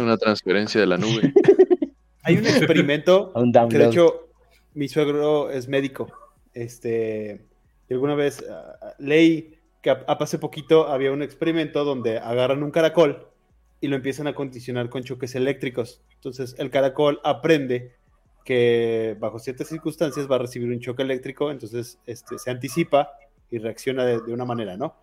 [0.00, 1.32] una transferencia de la nube.
[2.22, 3.32] Hay un experimento
[3.68, 4.27] que de hecho
[4.78, 6.06] mi suegro es médico.
[6.54, 7.44] Este,
[7.90, 13.26] alguna vez uh, leí que hace poquito había un experimento donde agarran un caracol
[13.80, 16.00] y lo empiezan a condicionar con choques eléctricos.
[16.14, 17.96] Entonces el caracol aprende
[18.44, 23.10] que bajo ciertas circunstancias va a recibir un choque eléctrico, entonces este, se anticipa
[23.50, 24.94] y reacciona de, una manera, ¿no?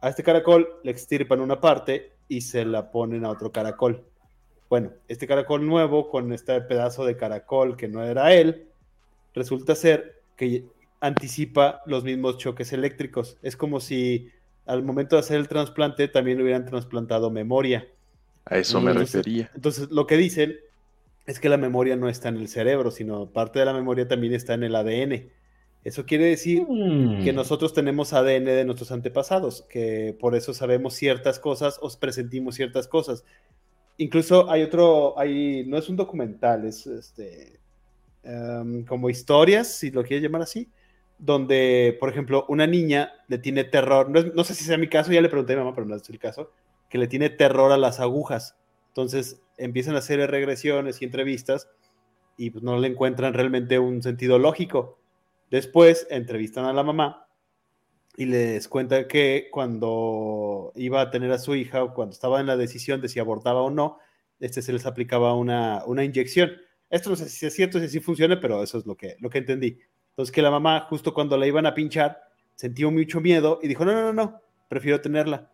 [0.00, 4.04] A este caracol le extirpan una parte y se la ponen a otro caracol.
[4.68, 8.66] Bueno, este caracol nuevo con este pedazo de caracol que no era él,
[9.36, 10.64] resulta ser que
[11.00, 13.36] anticipa los mismos choques eléctricos.
[13.42, 14.30] Es como si
[14.64, 17.86] al momento de hacer el trasplante también hubieran trasplantado memoria.
[18.44, 19.50] A eso me refería.
[19.54, 20.56] Entonces, lo que dicen
[21.26, 24.32] es que la memoria no está en el cerebro, sino parte de la memoria también
[24.32, 25.30] está en el ADN.
[25.84, 27.36] Eso quiere decir que mm.
[27.36, 32.88] nosotros tenemos ADN de nuestros antepasados, que por eso sabemos ciertas cosas o presentimos ciertas
[32.88, 33.24] cosas.
[33.98, 37.60] Incluso hay otro, hay, no es un documental, es este,
[38.26, 40.70] em, como historias, si lo quieres llamar así,
[41.18, 45.12] donde, por ejemplo, una niña le tiene terror, no, no sé si sea mi caso,
[45.12, 46.52] ya le pregunté a mi mamá, pero no es el caso,
[46.90, 48.56] que le tiene terror a las agujas.
[48.88, 51.68] Entonces empiezan a hacer regresiones y entrevistas
[52.36, 54.98] y pues no le encuentran realmente un sentido lógico.
[55.50, 57.28] Después entrevistan a la mamá
[58.16, 62.46] y les cuenta que cuando iba a tener a su hija o cuando estaba en
[62.46, 63.98] la decisión de si abortaba o no,
[64.40, 66.52] este se les aplicaba una, una inyección.
[66.90, 69.38] Esto no sé si es cierto, si funciona, pero eso es lo que, lo que
[69.38, 69.78] entendí.
[70.10, 72.20] Entonces que la mamá, justo cuando la iban a pinchar,
[72.54, 75.50] sentió mucho miedo y dijo, no, no, no, no, prefiero tenerla.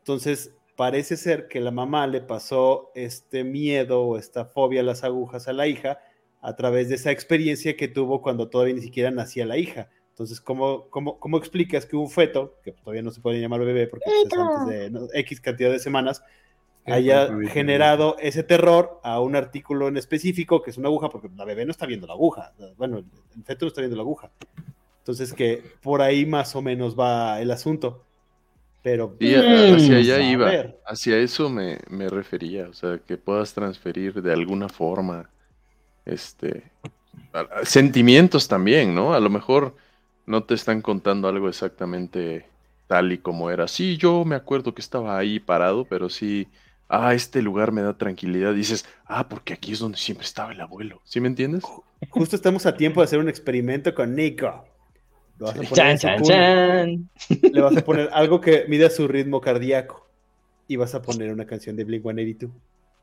[0.00, 5.04] Entonces parece ser que la mamá le pasó este miedo o esta fobia a las
[5.04, 5.98] agujas a la hija
[6.40, 9.88] a través de esa experiencia que tuvo cuando todavía ni siquiera nacía la hija.
[10.10, 13.86] Entonces, ¿cómo, cómo, cómo explicas que un feto, que todavía no se puede llamar bebé
[13.86, 16.22] porque es antes de X cantidad de semanas,
[16.90, 21.44] haya generado ese terror a un artículo en específico, que es una aguja, porque la
[21.44, 24.30] bebé no está viendo la aguja, bueno, el feto no está viendo la aguja.
[24.98, 28.04] Entonces, que por ahí más o menos va el asunto.
[28.82, 30.50] Pero y hacia allá iba,
[30.86, 35.28] hacia eso me, refería, o sea, que puedas transferir de alguna forma
[36.04, 36.70] este
[37.64, 39.14] sentimientos también, ¿no?
[39.14, 39.74] A lo mejor
[40.26, 42.46] no te están contando algo exactamente
[42.86, 43.66] tal y como era.
[43.66, 46.48] Sí, yo me acuerdo que estaba ahí parado, pero sí,
[46.88, 48.54] ah, este lugar me da tranquilidad.
[48.54, 51.00] Dices, ah, porque aquí es donde siempre estaba el abuelo.
[51.04, 51.64] ¿Sí me entiendes?
[52.10, 54.64] Justo estamos a tiempo de hacer un experimento con Nico.
[57.52, 60.08] Le vas a poner algo que mida su ritmo cardíaco.
[60.66, 62.52] Y vas a poner una canción de Blink 182.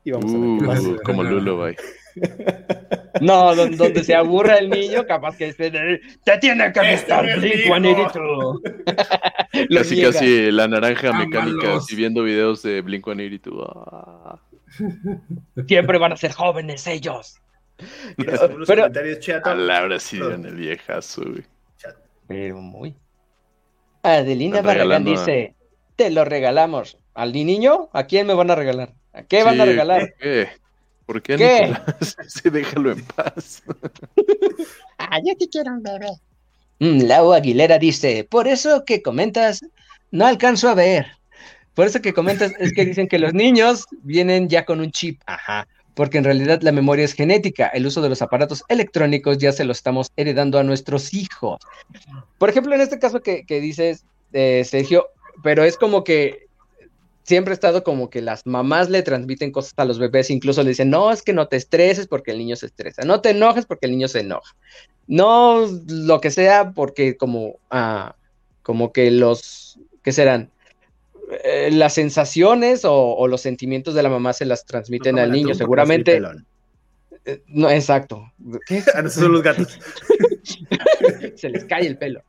[0.04, 0.88] Y vamos a ver qué pasa.
[0.88, 1.76] Uh, como Lullaby.
[3.20, 8.60] No, donde, se aburra el niño, capaz que esté te tiene que gustar Blink 182.
[9.74, 13.68] casi, casi la naranja mecánica, y viendo videos de Blink 182.
[13.92, 14.40] Ah.
[15.66, 17.40] Siempre van a ser jóvenes ellos.
[18.66, 18.90] Pero,
[19.42, 21.44] palabras sí en el viejazo, güey.
[22.26, 22.94] Pero muy.
[24.02, 25.54] Adelina Barragán dice:
[25.94, 26.98] Te lo regalamos.
[27.14, 27.88] ¿Al niño?
[27.92, 28.94] ¿A quién me van a regalar?
[29.12, 30.14] ¿A qué van a regalar?
[30.18, 30.48] ¿Qué?
[31.06, 31.74] ¿Por qué, ¿Qué?
[32.28, 33.62] sí, déjalo en paz.
[34.98, 36.10] ah, yo te quiero un bebé.
[36.80, 39.60] Mm, Lau Aguilera dice: Por eso que comentas,
[40.10, 41.06] no alcanzo a ver.
[41.74, 45.20] Por eso que comentas es que dicen que los niños vienen ya con un chip.
[45.26, 47.68] Ajá porque en realidad la memoria es genética.
[47.68, 51.58] El uso de los aparatos electrónicos ya se lo estamos heredando a nuestros hijos.
[52.36, 54.04] Por ejemplo, en este caso que, dices,
[54.34, 55.06] eh, Sergio,
[55.42, 56.45] pero es como que
[57.26, 60.70] siempre ha estado como que las mamás le transmiten cosas a los bebés, incluso le
[60.70, 63.66] dicen, no, es que no te estreses porque el niño se estresa, no te enojes
[63.66, 64.54] porque el niño se enoja,
[65.08, 68.14] no lo que sea porque como, ah,
[68.62, 70.50] como que los, ¿qué serán?
[71.42, 76.20] Eh, las sensaciones o, los sentimientos de la mamá se las transmiten al niño, seguramente.
[77.24, 78.32] Eh, no, exacto.
[78.94, 79.80] Ah, son los gatos.
[81.34, 82.22] se les cae el pelo.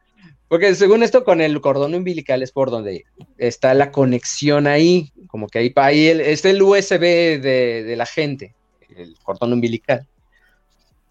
[0.48, 3.06] Porque según esto, con el cordón umbilical es por donde
[3.38, 8.56] está la conexión ahí, como que ahí, ahí es el USB de, de, la gente,
[8.96, 10.08] el cordón umbilical.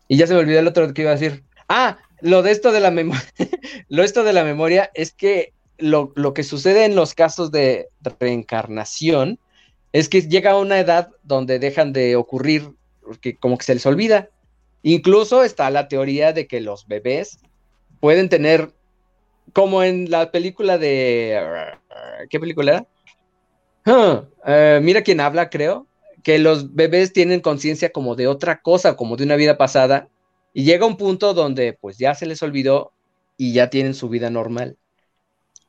[0.09, 1.43] Y ya se me olvidó el otro que iba a decir.
[1.69, 3.23] Ah, lo de esto de la memoria,
[3.89, 7.89] lo esto de la memoria es que lo, lo, que sucede en los casos de
[8.19, 9.39] reencarnación
[9.93, 12.71] es que llega a una edad donde dejan de ocurrir,
[13.03, 14.29] porque como que se les olvida.
[14.83, 17.39] Incluso está la teoría de que los bebés
[18.01, 18.73] pueden tener,
[19.53, 21.41] como en la película de...
[22.31, 22.87] ¿Qué película era?
[24.47, 25.87] Eh, mira quién habla, creo,
[26.23, 30.09] que los bebés tienen conciencia como de otra cosa, como de una vida pasada,
[30.53, 32.93] y llega un punto donde pues ya se les olvidó
[33.37, 34.77] y ya tienen su vida normal.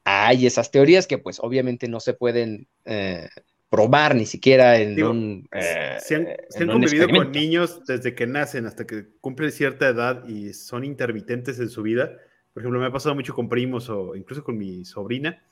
[0.03, 3.27] Hay esas teorías que pues obviamente no se pueden eh,
[3.69, 5.49] probar ni siquiera en un...
[5.51, 10.53] Eh, se han, convivido con niños desde que nacen hasta que cumplen cierta edad y
[10.53, 12.17] son intermitentes en su vida.
[12.57, 15.43] Por ejemplo, me ha pasado mucho con primos o incluso con mi sobrina,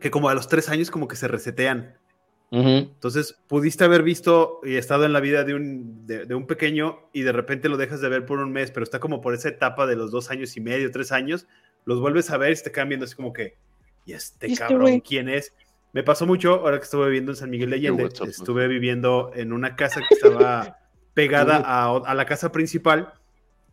[0.00, 1.98] que como a los tres años como que se resetean.
[2.50, 7.24] Entonces, pudiste haber visto y estado en la vida de un, de, un, pequeño y
[7.24, 9.86] de repente lo dejas de ver por un mes, pero está como por esa etapa
[9.86, 11.46] de los dos años y medio, tres años,
[11.84, 13.58] los vuelves a ver y te quedan viendo así como que,
[14.06, 15.52] ¿y este, este cabrón quién es?
[15.92, 18.08] Me pasó mucho ahora que estuve viviendo en San Miguel de Allende.
[18.26, 20.78] Estuve viviendo en una casa que estaba
[21.12, 23.12] pegada a, la casa principal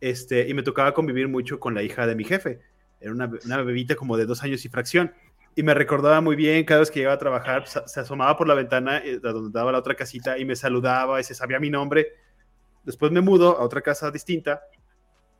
[0.02, 2.60] este, y me tocaba convivir mucho con la hija de mi jefe.
[3.00, 5.14] Era una, una bebita como de dos años y fracción.
[5.54, 8.54] Y me recordaba muy bien, cada vez que llegaba a trabajar, se asomaba por la
[8.54, 12.08] ventana eh, donde daba la otra casita y me saludaba y se sabía mi nombre.
[12.82, 14.62] Después me mudo a otra casa distinta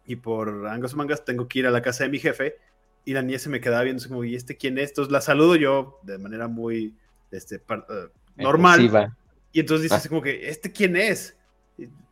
[0.06, 2.56] y por angas o mangas tengo que ir a la casa de mi jefe
[3.04, 4.90] y la niña se me quedaba viendo como, ¿y este quién es?
[4.90, 6.94] Entonces la saludo yo de manera muy
[7.32, 9.12] este, uh, normal.
[9.50, 10.08] Y entonces dice ah.
[10.08, 11.36] como que, ¿este quién es?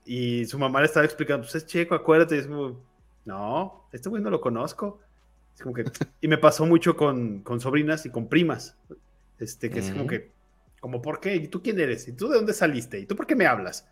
[0.05, 2.37] Y, su mamá le estaba explicando, pues es checo, acuérdate.
[2.37, 2.81] Y es como,
[3.25, 5.01] no, este güey no lo conozco.
[5.55, 5.85] Es como que,
[6.21, 8.77] y me pasó mucho con, con sobrinas y con primas.
[9.39, 10.31] Este, que es como que,
[10.81, 11.37] como, ¿por qué?
[11.37, 12.09] ¿Y tú quién eres?
[12.09, 12.99] ¿Y tú de dónde saliste?
[12.99, 13.87] ¿Y tú por qué me hablas?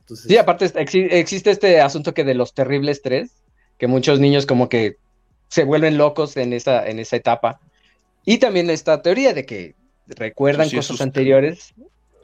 [0.00, 3.42] Entonces, sí, aparte existe este asunto que de los terribles tres,
[3.76, 4.98] que muchos niños como que
[5.48, 7.60] se vuelven locos en esa, en esa etapa.
[8.24, 9.74] Y también esta teoría de que
[10.06, 11.74] recuerdan cosas anteriores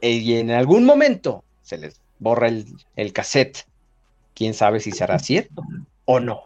[0.00, 2.66] y en algún momento se les borra el,
[2.96, 3.66] el cassette.
[4.34, 5.62] Quién sabe si será cierto
[6.04, 6.42] o no.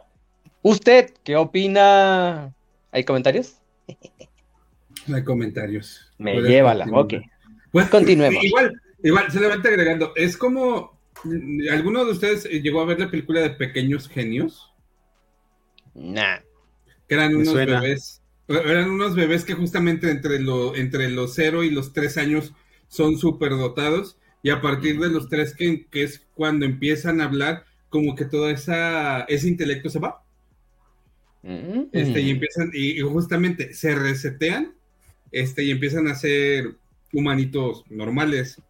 [0.61, 2.53] ¿Usted qué opina?
[2.91, 3.57] ¿Hay comentarios?
[5.05, 6.11] No hay comentarios.
[6.17, 7.13] Me lleva la, ok.
[7.71, 8.43] Pues, Continuemos.
[8.43, 10.13] Igual, igual, se levanta agregando.
[10.15, 10.97] Es como.
[11.71, 14.71] ¿Alguno de ustedes llegó a ver la película de Pequeños Genios?
[15.95, 16.41] Nah
[17.07, 21.69] que eran unos bebés, eran unos bebés que justamente entre, lo, entre los 0 y
[21.69, 22.53] los 3 años
[22.87, 27.25] son súper dotados y a partir de los 3 que, que, es cuando empiezan a
[27.25, 30.23] hablar, como que todo esa, ese intelecto se va.
[31.43, 31.89] Mm.
[31.91, 34.73] Este, y empiezan, y, justamente se resetean
[35.31, 36.75] este, y empiezan a ser
[37.13, 38.61] humanitos normales,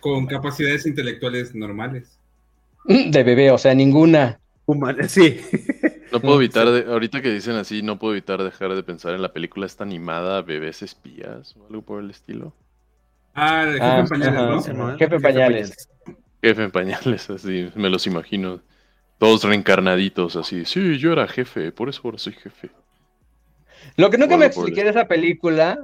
[0.00, 2.18] con capacidades intelectuales normales.
[2.84, 4.38] De bebé, o sea, ninguna.
[4.66, 5.40] Humana, sí.
[6.12, 9.32] No puedo evitar, ahorita que dicen así, no puedo evitar dejar de pensar en la
[9.32, 12.54] película esta animada Bebés Espías o algo por el estilo.
[13.40, 14.98] Ah, de Jefe ah, Pañales, ¿no?
[14.98, 15.88] Jefe Pañales.
[16.42, 18.60] Jefe Pañales, así, me los imagino.
[19.18, 20.64] Todos reencarnaditos, así.
[20.64, 22.70] Sí, yo era jefe, por eso ahora soy jefe.
[23.96, 25.78] Lo que nunca me expliqué de esa película,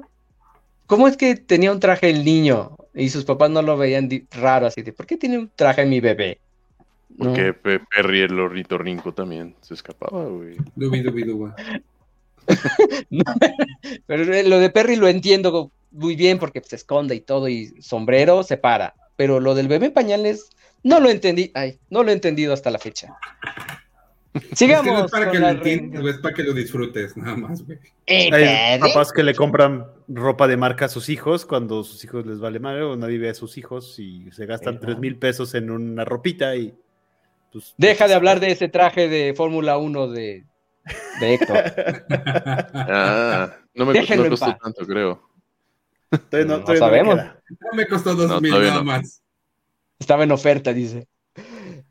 [0.87, 4.67] ¿cómo es que tenía un traje el niño y sus papás no lo veían raro
[4.67, 6.39] así de, ¿por qué tiene un traje mi bebé?
[7.19, 10.57] Porque Perry el ornitorrinco también se escapaba, güey.
[10.75, 11.55] Dubi, dubi, duba.
[14.07, 18.43] pero lo de Perry lo entiendo muy bien porque se esconde y todo y sombrero
[18.43, 18.95] se para.
[19.17, 20.51] Pero lo del bebé pañales
[20.83, 21.51] no lo entendí.
[21.55, 23.17] Ay, no lo he entendido hasta la fecha.
[24.55, 25.05] Sigamos.
[25.05, 27.79] Es, para que lo entiendas, es para que lo disfrutes, nada más, güey.
[28.07, 32.41] Hay papás que le compran ropa de marca a sus hijos cuando sus hijos les
[32.41, 35.71] vale madre o nadie ve a sus hijos y se gastan tres mil pesos en
[35.71, 36.75] una ropita y
[37.53, 40.45] pues, Deja de hablar de ese traje de Fórmula 1 de,
[41.21, 41.57] de Héctor.
[42.11, 45.34] ah, no me costó, tanto, creo.
[46.47, 47.17] No, sabemos.
[47.17, 49.23] No me costó dos mil nada más.
[49.99, 51.09] Estaba en oferta, dice.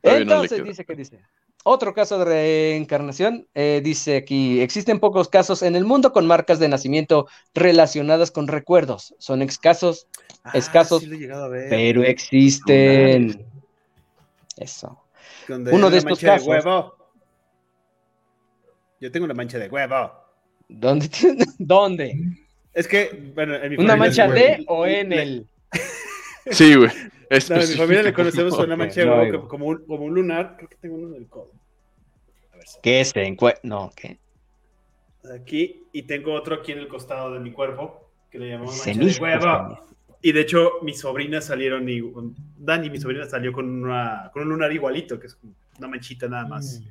[0.02, 1.20] Entonces, dice que dice.
[1.66, 6.60] Otro caso de reencarnación, eh, dice aquí, existen pocos casos en el mundo con marcas
[6.60, 9.16] de nacimiento relacionadas con recuerdos.
[9.18, 10.08] Son escasos,
[10.44, 11.06] ah, escasos,
[11.70, 13.46] pero existen.
[14.58, 15.06] Eso.
[15.48, 16.48] Uno de estos casos.
[16.48, 16.98] huevo.
[19.00, 20.12] Yo tengo una mancha de huevo.
[20.68, 21.10] ¿Dónde?
[21.58, 22.20] ¿Dónde?
[22.74, 25.48] Es que, bueno, en mi ¿Una mancha de o en el?
[26.52, 26.90] Sí, güey.
[27.50, 30.56] No, en mi familia le conocemos una mancha de huevo como, un, como un lunar.
[30.58, 31.52] Creo que tengo uno en el codo.
[32.82, 33.62] ¿Qué se encuentra?
[33.64, 34.20] No, ¿qué?
[35.34, 39.00] Aquí, y tengo otro aquí en el costado de mi cuerpo, que le llamamos mancha
[39.00, 39.80] de huevo.
[40.22, 42.02] Y de hecho, mis sobrinas salieron y
[42.58, 45.38] Dani, mi sobrina, salió con, una, con un lunar igualito, que es
[45.78, 46.82] una manchita nada más.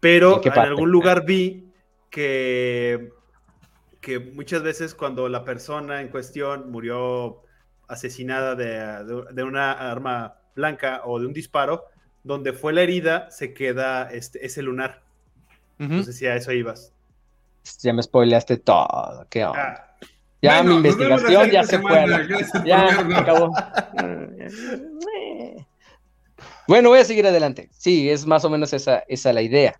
[0.00, 1.64] Pero en, algún lugar vi
[2.10, 3.10] que,
[4.08, 7.42] que muchas veces cuando la persona en cuestión murió
[7.88, 11.84] asesinada de, una arma blanca o de un disparo,
[12.24, 15.02] donde fue la herida se queda este, ese lunar.
[15.76, 16.94] No sé si a eso ibas.
[17.82, 19.26] Ya me spoileaste todo.
[19.28, 19.74] ¿Qué onda?
[19.76, 20.06] Ah.
[20.40, 22.06] Ya mi investigación ya se fue.
[22.64, 23.52] Ya acabó.
[26.66, 27.68] bueno, voy a seguir adelante.
[27.72, 29.78] Sí, es más o menos esa, esa la idea.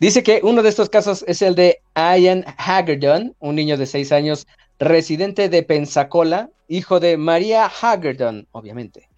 [0.00, 4.12] Dice que uno de estos casos es el de Ian Hagerdon, un niño de seis
[4.12, 4.46] años
[4.78, 9.08] residente de Pensacola, hijo de María Hagerdon, obviamente.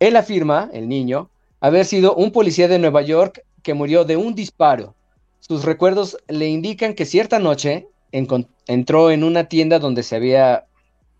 [0.00, 4.34] Él afirma, el niño, haber sido un policía de Nueva York que murió de un
[4.34, 4.96] disparo.
[5.38, 10.66] Sus recuerdos le indican que cierta noche entró en una tienda donde se había...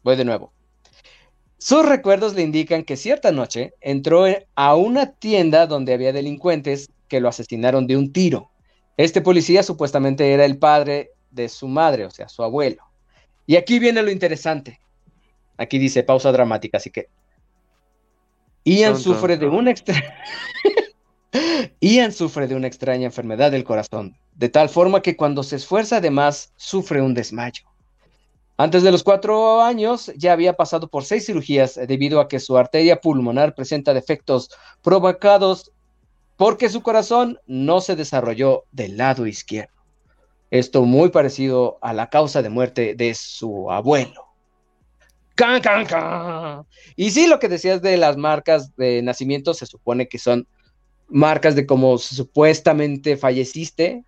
[0.02, 0.52] Voy de nuevo.
[1.58, 4.24] Sus recuerdos le indican que cierta noche entró
[4.56, 8.50] a una tienda donde había delincuentes que lo asesinaron de un tiro.
[8.98, 12.82] Este policía supuestamente era el padre de su madre, o sea, su abuelo.
[13.46, 14.80] Y aquí viene lo interesante.
[15.56, 17.08] Aquí dice pausa dramática, así que.
[18.64, 19.72] Ian sufre de una
[21.80, 25.98] Ian sufre de una extraña enfermedad del corazón, de tal forma que cuando se esfuerza
[25.98, 27.62] además sufre un desmayo.
[28.56, 32.58] Antes de los cuatro años ya había pasado por seis cirugías debido a que su
[32.58, 34.50] arteria pulmonar presenta defectos
[34.82, 35.70] provocados
[36.38, 39.72] porque su corazón no se desarrolló del lado izquierdo.
[40.50, 44.24] Esto muy parecido a la causa de muerte de su abuelo.
[45.34, 46.62] ¡Can, can, can!
[46.94, 50.46] Y sí, lo que decías de las marcas de nacimiento se supone que son
[51.08, 54.04] marcas de cómo supuestamente falleciste,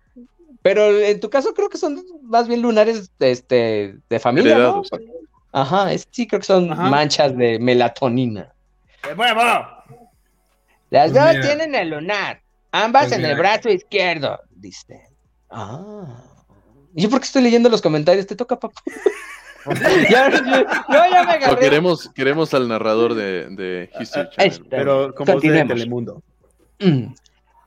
[0.61, 4.83] pero en tu caso creo que son más bien lunares de, este, de familia, ¿no?
[5.51, 8.53] Ajá, sí creo que son manchas de melatonina.
[9.03, 9.15] ¡De
[10.91, 15.01] las pues dos tienen el lunar, ambas pues en el brazo izquierdo, dice.
[15.49, 16.05] Ah.
[16.93, 18.27] ¿Yo por qué estoy leyendo los comentarios?
[18.27, 18.81] Te toca, papá.
[20.09, 21.59] ya, yo, ya me agarré.
[21.59, 24.67] queremos, queremos al narrador de, de History ah, Channel.
[24.69, 26.21] pero como voz de Telemundo.
[26.79, 27.13] Mm.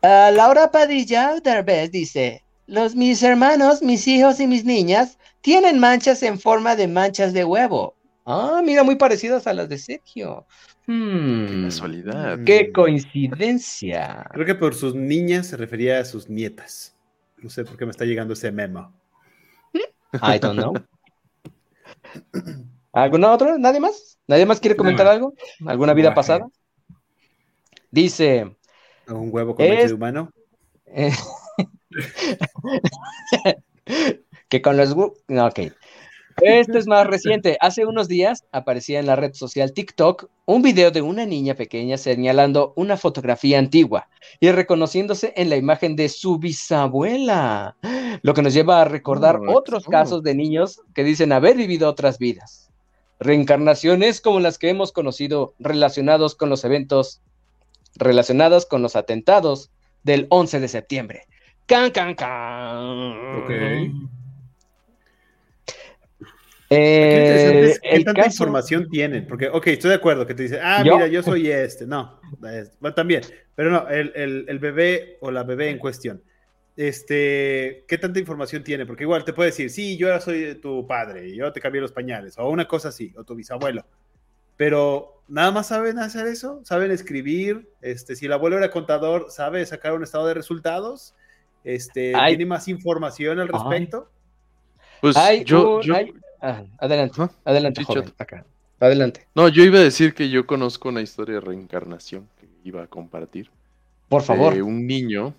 [0.02, 6.22] Uh, Laura Padilla Derbez dice: Los mis hermanos, mis hijos y mis niñas tienen manchas
[6.22, 7.93] en forma de manchas de huevo.
[8.26, 10.46] Ah, mira, muy parecidas a las de Sergio.
[10.86, 12.38] Hmm, qué casualidad.
[12.44, 14.26] Qué coincidencia.
[14.32, 16.96] Creo que por sus niñas se refería a sus nietas.
[17.38, 18.92] No sé por qué me está llegando ese memo.
[20.22, 20.72] I don't know.
[22.92, 23.58] ¿Alguna otra?
[23.58, 24.18] ¿Nadie más?
[24.26, 25.34] ¿Nadie más quiere comentar algo?
[25.66, 26.46] ¿Alguna vida pasada?
[27.90, 28.56] Dice.
[29.08, 30.30] ¿Un huevo con leche de humano?
[34.48, 34.92] que con los.
[34.92, 35.60] ok.
[36.42, 37.56] Este es más reciente.
[37.60, 41.96] Hace unos días aparecía en la red social TikTok un video de una niña pequeña
[41.96, 44.08] señalando una fotografía antigua
[44.40, 47.76] y reconociéndose en la imagen de su bisabuela,
[48.22, 52.18] lo que nos lleva a recordar otros casos de niños que dicen haber vivido otras
[52.18, 52.70] vidas.
[53.20, 57.22] Reencarnaciones como las que hemos conocido relacionados con los eventos
[57.96, 59.70] relacionados con los atentados
[60.02, 61.22] del 11 de septiembre.
[61.66, 63.42] Can, can, can.
[63.44, 63.92] Okay.
[66.74, 69.26] Eh, ¿Qué tanta información tienen?
[69.26, 71.86] Porque, ok, estoy de acuerdo que te dice, ah, mira, yo soy este.
[71.86, 72.20] No,
[72.94, 73.22] también.
[73.54, 76.22] Pero no, el, bebé o la bebé en cuestión.
[76.76, 78.84] Este, ¿qué tanta información tiene?
[78.84, 81.92] Porque igual te puede decir, sí, yo soy tu padre, y yo te cambié los
[81.92, 83.84] pañales, o una cosa así, o tu bisabuelo.
[84.56, 87.68] Pero nada más saben hacer eso, saben escribir.
[87.80, 91.14] Este, si el abuelo era contador, sabe sacar un estado de resultados.
[91.64, 94.10] Este, tiene más información al respecto.
[95.00, 95.80] Pues yo,
[96.78, 97.82] adelante, adelante,
[98.18, 98.44] acá.
[98.80, 99.26] Adelante.
[99.34, 102.86] No, yo iba a decir que yo conozco una historia de reencarnación que iba a
[102.86, 103.50] compartir.
[104.08, 104.54] Por favor.
[104.54, 105.34] De un niño,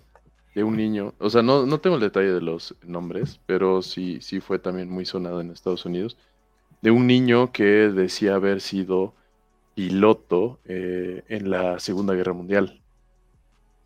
[0.54, 4.18] de un niño, o sea, no, no tengo el detalle de los nombres, pero sí,
[4.20, 6.16] sí fue también muy sonado en Estados Unidos,
[6.82, 9.14] de un niño que decía haber sido
[9.74, 12.80] piloto eh, en la Segunda Guerra Mundial.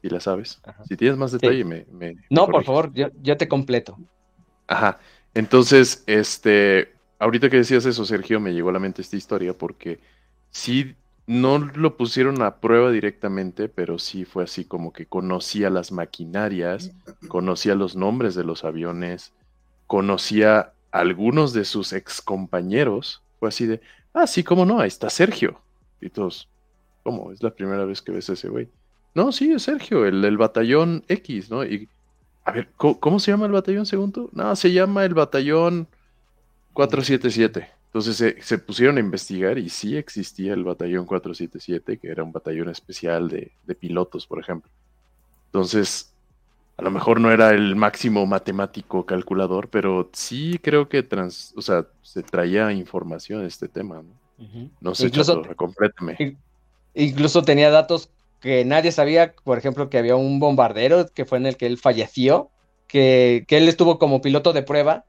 [0.00, 0.62] Si la sabes.
[0.88, 1.84] Si tienes más detalle, me,
[2.30, 3.98] No, por favor, yo, yo te completo.
[4.66, 4.98] Ajá.
[5.34, 10.00] Entonces, este, ahorita que decías eso, Sergio, me llegó a la mente esta historia porque
[10.50, 10.96] sí,
[11.26, 16.90] no lo pusieron a prueba directamente, pero sí fue así como que conocía las maquinarias,
[17.28, 19.32] conocía los nombres de los aviones,
[19.86, 23.22] conocía algunos de sus ex compañeros.
[23.38, 23.80] Fue así de,
[24.12, 25.60] ah, sí, cómo no, ahí está Sergio.
[26.00, 26.48] Y todos,
[27.04, 27.30] ¿cómo?
[27.30, 28.68] Es la primera vez que ves a ese güey.
[29.14, 31.64] No, sí, es Sergio, el del batallón X, ¿no?
[31.64, 31.88] Y,
[32.44, 34.30] a ver, ¿cómo, se llama el batallón según tú?
[34.32, 35.86] No, se llama el batallón
[36.72, 37.80] 477.
[37.92, 42.68] Entonces se, pusieron a investigar y sí existía el batallón 477, que era un batallón
[42.68, 44.70] especial de, pilotos, por ejemplo.
[45.46, 46.12] Entonces,
[46.76, 51.62] a lo mejor no era el máximo matemático calculador, pero sí creo que trans, o
[51.62, 54.70] sea, se traía información de este tema, ¿no?
[54.80, 56.36] No sé, incluso, complétame.
[56.94, 58.08] Incluso tenía datos
[58.40, 61.76] que nadie sabía, por ejemplo, que había un bombardero que fue en el que él
[61.76, 62.50] falleció,
[62.86, 65.04] que, que él estuvo como piloto de prueba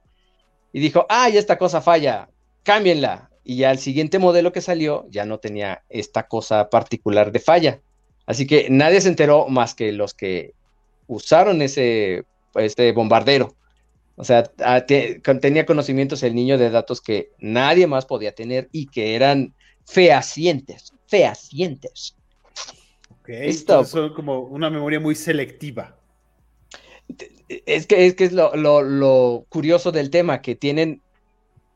[0.74, 2.30] y dijo, ay, esta cosa falla,
[2.64, 3.30] cámbienla.
[3.44, 7.82] Y ya el siguiente modelo que salió ya no tenía esta cosa particular de falla.
[8.26, 10.54] Así que nadie se enteró más que los que
[11.08, 12.24] usaron ese,
[12.56, 13.56] este bombardero.
[14.16, 14.44] O sea,
[15.42, 19.56] tenía conocimientos el niño de datos que nadie más podía tener y que eran
[19.86, 22.16] fehacientes, fehacientes.
[23.10, 25.98] Ok, Esto son como una memoria muy selectiva.
[27.66, 31.02] Es que es, que es lo, lo, curioso del tema, que tienen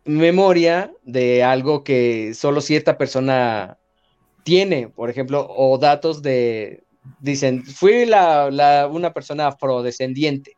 [0.06, 3.78] memoria de algo que solo cierta persona
[4.44, 6.84] tiene, por ejemplo, o datos de,
[7.20, 10.54] dicen, fui la, una persona afrodescendiente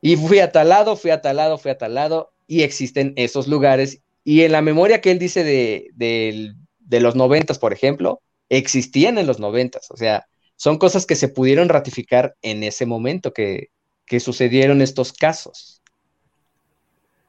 [0.00, 3.12] y fui a tal lado, fui a tal lado, fui a tal lado y existen
[3.16, 4.02] esos lugares.
[4.24, 9.26] Y en la memoria que él dice de, de, los noventas, por ejemplo, existían en
[9.26, 9.90] los noventas.
[9.90, 10.26] O sea,
[10.56, 13.68] son cosas que se pudieron ratificar en ese momento que,
[14.08, 15.82] que sucedieron estos casos.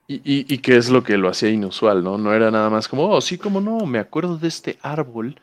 [0.07, 2.17] Y, y, y, qué es lo que lo hacía inusual, ¿no?
[2.17, 5.39] No era nada más como, oh, sí, como no, me acuerdo de este árbol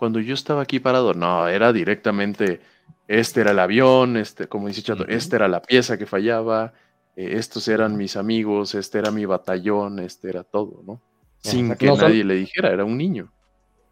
[0.00, 2.62] cuando yo estaba aquí parado, no, era directamente,
[3.06, 6.72] este era el avión, este, como dice Chato, esta era la pieza que fallaba,
[7.16, 11.02] eh, estos eran mis amigos, este era mi batallón, este era todo, ¿no?
[11.42, 13.30] Sin que nadie le dijera, era un niño.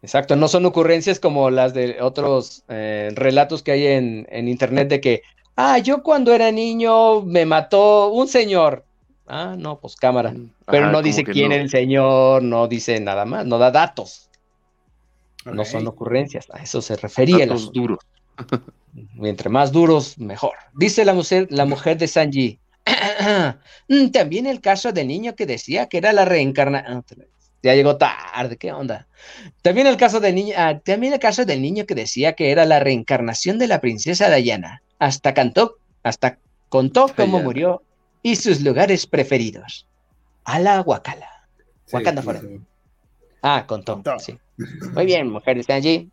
[0.01, 4.87] Exacto, no son ocurrencias como las de otros eh, relatos que hay en, en, internet
[4.89, 5.21] de que,
[5.59, 8.85] ah, yo cuando era niño me mató un señor.
[9.27, 10.31] Ah, no, pues cámara.
[10.31, 14.29] Mm, Pero no dice quién es el señor, no dice nada más, no da datos.
[15.45, 17.45] No son ocurrencias, a eso se refería.
[17.45, 17.99] Los duros.
[19.21, 20.53] Entre más duros, mejor.
[20.73, 22.59] Dice la mujer, la mujer de Sanji.
[23.87, 27.03] Mm, también el caso del niño que decía que era la reencarnación.
[27.07, 27.25] Ah,
[27.61, 29.07] ya llegó tarde, ¿qué onda?
[29.61, 32.65] También el caso del niño, ah, también el caso del niño que decía que era
[32.65, 34.81] la reencarnación de la princesa Diana.
[34.99, 36.37] Hasta cantó, hasta
[36.69, 37.81] contó cómo murió
[38.21, 39.87] y sus lugares preferidos.
[40.43, 41.47] A la Wakala.
[41.91, 42.23] Wakanda
[43.41, 44.37] Ah, contó, sí.
[44.93, 46.09] Muy bien, mujeres están allí.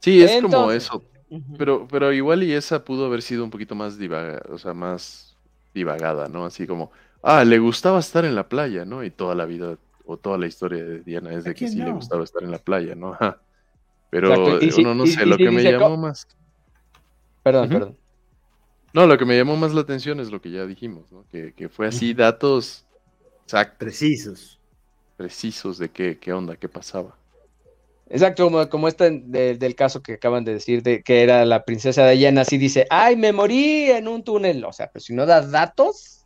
[0.00, 1.02] Sí, es como eso.
[1.58, 5.36] Pero, pero igual y esa pudo haber sido un poquito más divagada, o sea, más
[5.74, 6.44] divagada, ¿no?
[6.44, 6.92] Así como,
[7.22, 9.02] ah, le gustaba estar en la playa, ¿no?
[9.02, 11.90] Y toda la vida o toda la historia de Diana es de que sí le
[11.90, 13.18] gustaba estar en la playa, ¿no?
[14.10, 14.32] Pero
[14.78, 16.28] uno no sé, lo que me llamó más.
[17.42, 17.96] Perdón, perdón.
[18.94, 21.26] No, lo que me llamó más la atención es lo que ya dijimos, ¿no?
[21.30, 22.86] Que, que fue así, datos
[23.44, 23.76] exactos.
[23.78, 24.60] Precisos.
[25.16, 27.16] Precisos de qué, qué onda, qué pasaba.
[28.08, 32.08] Exacto, como, como este del caso que acaban de decir, de que era la princesa
[32.08, 34.64] Diana, así dice, ay, me morí en un túnel.
[34.64, 36.24] O sea, pero si no da datos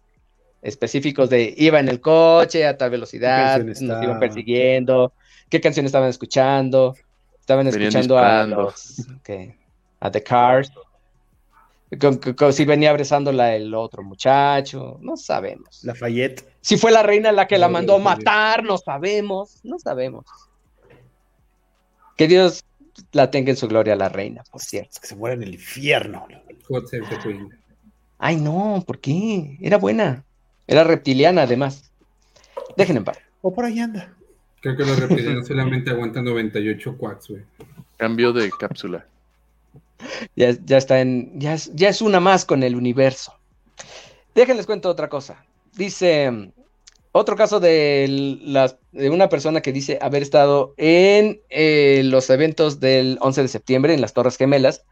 [0.60, 5.14] específicos de iba en el coche a tal velocidad, nos iban persiguiendo,
[5.48, 6.94] qué canción estaban escuchando,
[7.40, 9.06] estaban escuchando a los,
[10.00, 10.70] a The Cars,
[12.52, 15.82] si venía abrazándola el otro muchacho, no sabemos.
[15.84, 16.44] Lafayette.
[16.60, 20.26] Si fue la reina la que la mandó matar, no sabemos, no sabemos.
[22.16, 22.64] Que Dios
[23.12, 25.00] la tenga en su gloria la reina, por cierto.
[25.00, 26.26] que se muera en el infierno.
[28.18, 29.56] Ay, no, ¿por qué?
[29.60, 30.24] Era buena.
[30.66, 31.90] Era reptiliana, además.
[32.76, 33.18] Dejen en paz.
[33.40, 34.14] O por ahí anda.
[34.60, 37.42] Creo que los reptilianos solamente aguantan 98 quads, güey.
[37.96, 39.06] Cambio de cápsula.
[40.36, 41.38] Ya, está en.
[41.38, 43.34] Ya es, ya es una más con el universo.
[44.34, 45.44] Déjenles cuento otra cosa.
[45.76, 46.52] Dice
[47.12, 48.38] otro caso de,
[48.92, 53.94] de, una persona que dice haber estado en eh, los eventos del 11 de septiembre
[53.94, 54.84] en las Torres Gemelas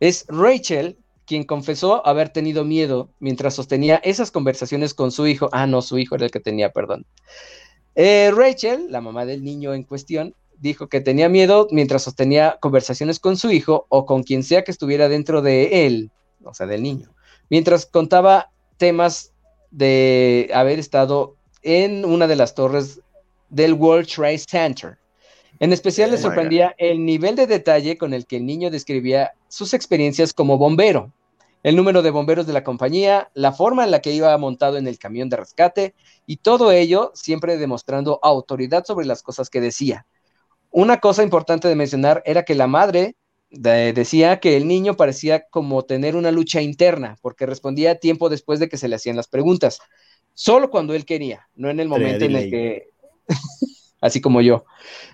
[0.00, 0.96] es Rachel,
[1.26, 5.48] quien confesó haber tenido miedo mientras sostenía esas conversaciones con su hijo.
[5.52, 7.06] Ah, no, su hijo era el que tenía, perdón.
[7.94, 10.34] Eh, Rachel, la mamá del niño en cuestión,
[10.64, 14.70] dijo que tenía miedo mientras sostenía conversaciones con su hijo o con quien sea que
[14.70, 16.10] estuviera dentro de él,
[16.42, 17.14] o sea, del niño,
[17.50, 19.34] mientras contaba temas
[19.70, 23.00] de haber estado en una de las torres
[23.50, 24.96] del World Trade Center.
[25.60, 29.32] En especial le oh sorprendía el nivel de detalle con el que el niño describía
[29.48, 31.12] sus experiencias como bombero,
[31.62, 34.86] el número de bomberos de la compañía, la forma en la que iba montado en
[34.86, 35.94] el camión de rescate
[36.26, 40.06] y todo ello siempre demostrando autoridad sobre las cosas que decía.
[40.76, 43.14] Una cosa importante de mencionar era que la madre
[43.48, 48.68] decía que el niño parecía como tener una lucha interna, porque respondía tiempo después de
[48.68, 49.78] que se le hacían las preguntas
[50.34, 52.88] solo cuando él quería, no en el momento en el que,
[54.00, 54.64] así como yo,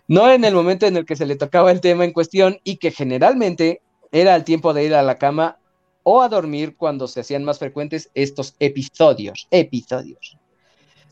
[0.09, 2.79] no en el momento en el que se le tocaba el tema en cuestión y
[2.79, 3.83] que generalmente
[4.13, 5.59] era el tiempo de ir a la cama
[6.05, 9.47] o a dormir cuando se hacían más frecuentes estos episodios.
[9.51, 10.39] Episodios.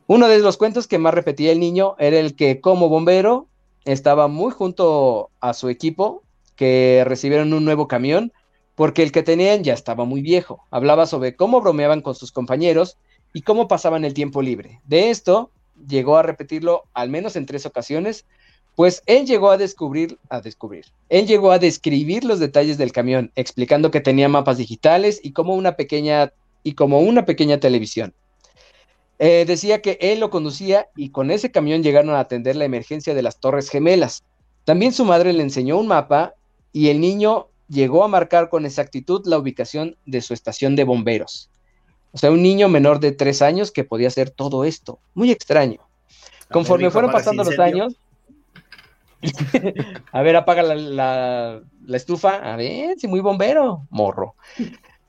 [0.06, 3.50] Uno de los cuentos que más repetía el niño era el que como bombero
[3.84, 6.22] estaba muy junto a su equipo,
[6.56, 8.32] que recibieron un nuevo camión,
[8.74, 10.64] porque el que tenían ya estaba muy viejo.
[10.70, 12.96] Hablaba sobre cómo bromeaban con sus compañeros
[13.32, 14.80] y cómo pasaban el tiempo libre.
[14.84, 15.50] De esto
[15.86, 18.26] llegó a repetirlo al menos en tres ocasiones,
[18.74, 23.32] pues él llegó a descubrir, a descubrir, él llegó a describir los detalles del camión,
[23.34, 28.14] explicando que tenía mapas digitales y como una pequeña y como una pequeña televisión.
[29.18, 33.14] Eh, decía que él lo conducía y con ese camión llegaron a atender la emergencia
[33.14, 34.22] de las Torres Gemelas.
[34.64, 36.34] También su madre le enseñó un mapa
[36.72, 41.50] y el niño llegó a marcar con exactitud la ubicación de su estación de bomberos.
[42.12, 44.98] O sea, un niño menor de tres años que podía hacer todo esto.
[45.14, 45.80] Muy extraño.
[46.50, 47.96] Conforme fueron pasando los años,
[50.12, 52.36] a ver, apaga la, estufa.
[52.52, 54.34] A ver, si muy bombero, morro.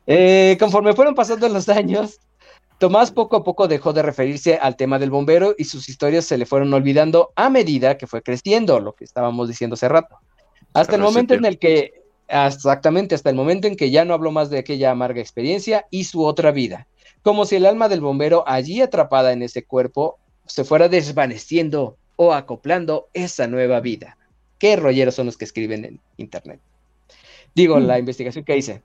[0.08, 2.20] Eh, conforme fueron pasando los años,
[2.80, 6.38] Tomás poco a poco dejó de referirse al tema del bombero y sus historias se
[6.38, 10.18] le fueron olvidando a medida que fue creciendo, lo que estábamos diciendo hace rato.
[10.74, 14.32] Hasta el momento en el que, exactamente, hasta el momento en que ya no habló
[14.32, 16.88] más de aquella amarga experiencia y su otra vida,
[17.22, 22.34] como si el alma del bombero allí atrapada en ese cuerpo se fuera desvaneciendo o
[22.34, 24.18] acoplando esa nueva vida.
[24.58, 26.62] ¿Qué rolleros son los que escriben en Internet?
[27.54, 28.00] Digo, la mm.
[28.00, 28.84] investigación que hice.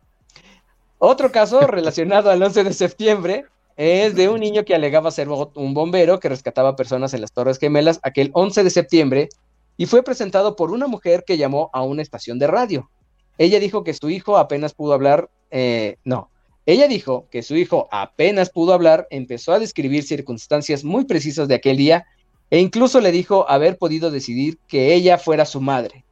[0.98, 3.44] Otro caso relacionado al 11 de septiembre
[3.76, 7.58] es de un niño que alegaba ser un bombero que rescataba personas en las Torres
[7.58, 9.28] Gemelas aquel 11 de septiembre
[9.76, 12.90] y fue presentado por una mujer que llamó a una estación de radio.
[13.38, 16.30] Ella dijo que su hijo apenas pudo hablar, eh, no,
[16.66, 21.56] ella dijo que su hijo apenas pudo hablar, empezó a describir circunstancias muy precisas de
[21.56, 22.06] aquel día
[22.50, 26.04] e incluso le dijo haber podido decidir que ella fuera su madre,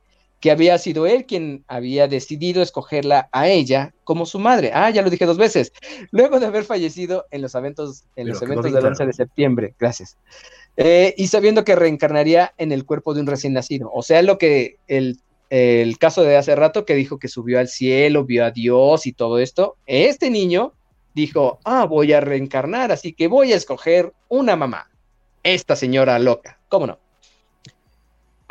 [0.42, 4.72] que había sido él quien había decidido escogerla a ella como su madre.
[4.74, 5.72] Ah, ya lo dije dos veces.
[6.10, 10.18] Luego de haber fallecido en los eventos, en los eventos del 11 de septiembre, gracias.
[10.76, 13.88] Eh, y sabiendo que reencarnaría en el cuerpo de un recién nacido.
[13.94, 17.68] O sea, lo que el, el caso de hace rato que dijo que subió al
[17.68, 19.76] cielo, vio a Dios y todo esto.
[19.86, 20.72] Este niño
[21.14, 24.90] dijo, ah, voy a reencarnar, así que voy a escoger una mamá
[25.44, 26.98] esta señora loca, ¿cómo no?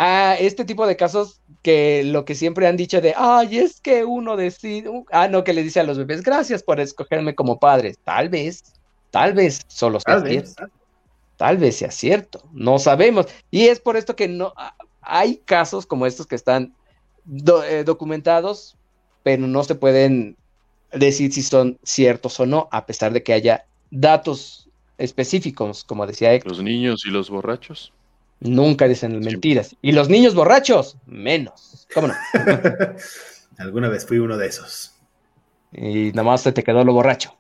[0.03, 4.03] A este tipo de casos que lo que siempre han dicho de, ay, es que
[4.03, 7.93] uno decide, ah, no, que le dice a los bebés, gracias por escogerme como padre.
[8.03, 8.63] Tal vez,
[9.11, 10.63] tal vez solo sea tal cierto.
[10.63, 10.71] Vez.
[11.37, 13.27] Tal vez sea cierto, no sabemos.
[13.51, 14.55] Y es por esto que no
[15.01, 16.73] hay casos como estos que están
[17.67, 18.77] eh, documentados,
[19.21, 20.35] pero no se pueden
[20.91, 26.33] decir si son ciertos o no, a pesar de que haya datos específicos, como decía
[26.33, 26.53] Héctor.
[26.53, 27.93] Los niños y los borrachos.
[28.41, 29.75] Nunca dicen mentiras.
[29.81, 31.87] Y los niños borrachos, menos.
[31.93, 32.15] ¿Cómo no?
[33.59, 34.95] Alguna vez fui uno de esos.
[35.71, 37.37] Y nada más se te quedó lo borracho.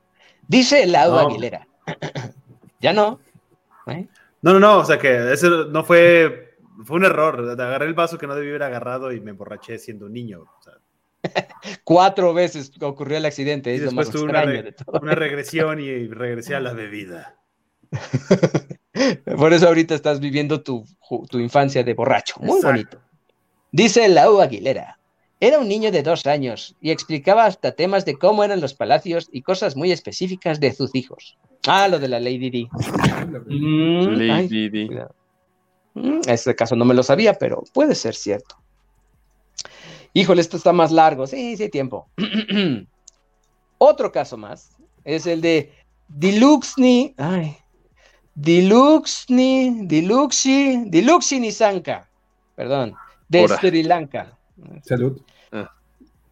[0.47, 1.67] Dice Lau Aguilera.
[2.79, 3.19] ya no.
[3.87, 4.05] ¿Eh?
[4.43, 4.77] No, no, no.
[4.77, 6.55] O sea que eso no fue.
[6.85, 7.49] Fue un error.
[7.59, 10.45] Agarré el vaso que no debí haber agarrado y me emborraché siendo un niño.
[11.83, 13.73] Cuatro veces ocurrió el accidente.
[13.73, 17.37] Y después tuve una regresión y regresé a la bebida.
[19.37, 20.85] Por eso ahorita estás viviendo tu,
[21.33, 22.35] infancia de borracho.
[22.39, 22.99] Muy bonito.
[23.71, 24.97] Dice Lau Aguilera.
[25.39, 29.27] Era un niño de dos años y explicaba hasta temas de cómo eran los palacios
[29.31, 31.37] y cosas muy específicas de sus hijos.
[31.65, 32.69] Ah, lo de la Lady Di.
[33.47, 34.89] Mm, Lady Di.
[35.95, 38.55] Mm, este caso no me lo sabía, pero puede ser cierto.
[40.13, 41.25] Híjole, esto está más largo.
[41.25, 42.07] Sí, sí, tiempo.
[43.79, 45.73] Otro caso más es el de
[46.07, 47.15] Diluxni.
[47.17, 47.57] Ay,
[48.35, 52.07] Diluxni, Diluxi, Diluxi Nisanka,
[52.55, 52.95] perdón,
[53.27, 54.37] de Sri Lanka.
[54.83, 55.19] Salud.
[55.51, 55.71] Ah.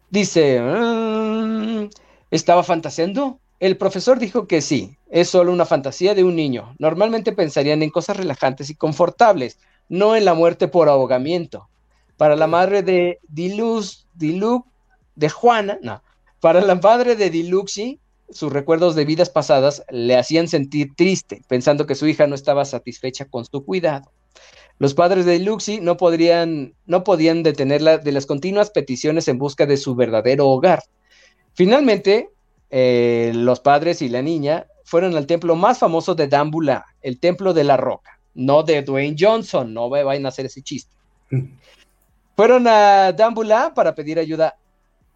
[0.08, 1.88] Dice, mm,
[2.30, 3.38] ¿estaba fantaseando?
[3.58, 6.74] El profesor dijo que sí, es solo una fantasía de un niño.
[6.78, 11.68] Normalmente pensarían en cosas relajantes y confortables, no en la muerte por ahogamiento.
[12.16, 14.66] Para la madre de Dilux, Dilux,
[15.16, 16.02] de Juana, no,
[16.40, 18.00] para la madre de Diluxi,
[18.32, 22.64] sus recuerdos de vidas pasadas le hacían sentir triste, pensando que su hija no estaba
[22.64, 24.10] satisfecha con su cuidado.
[24.78, 29.66] Los padres de Luxi no, podrían, no podían detenerla de las continuas peticiones en busca
[29.66, 30.82] de su verdadero hogar.
[31.54, 32.30] Finalmente,
[32.70, 37.52] eh, los padres y la niña fueron al templo más famoso de Dambula, el Templo
[37.52, 40.94] de la Roca, no de Dwayne Johnson, no vayan a hacer ese chiste.
[42.34, 44.56] Fueron a Dambula para pedir ayuda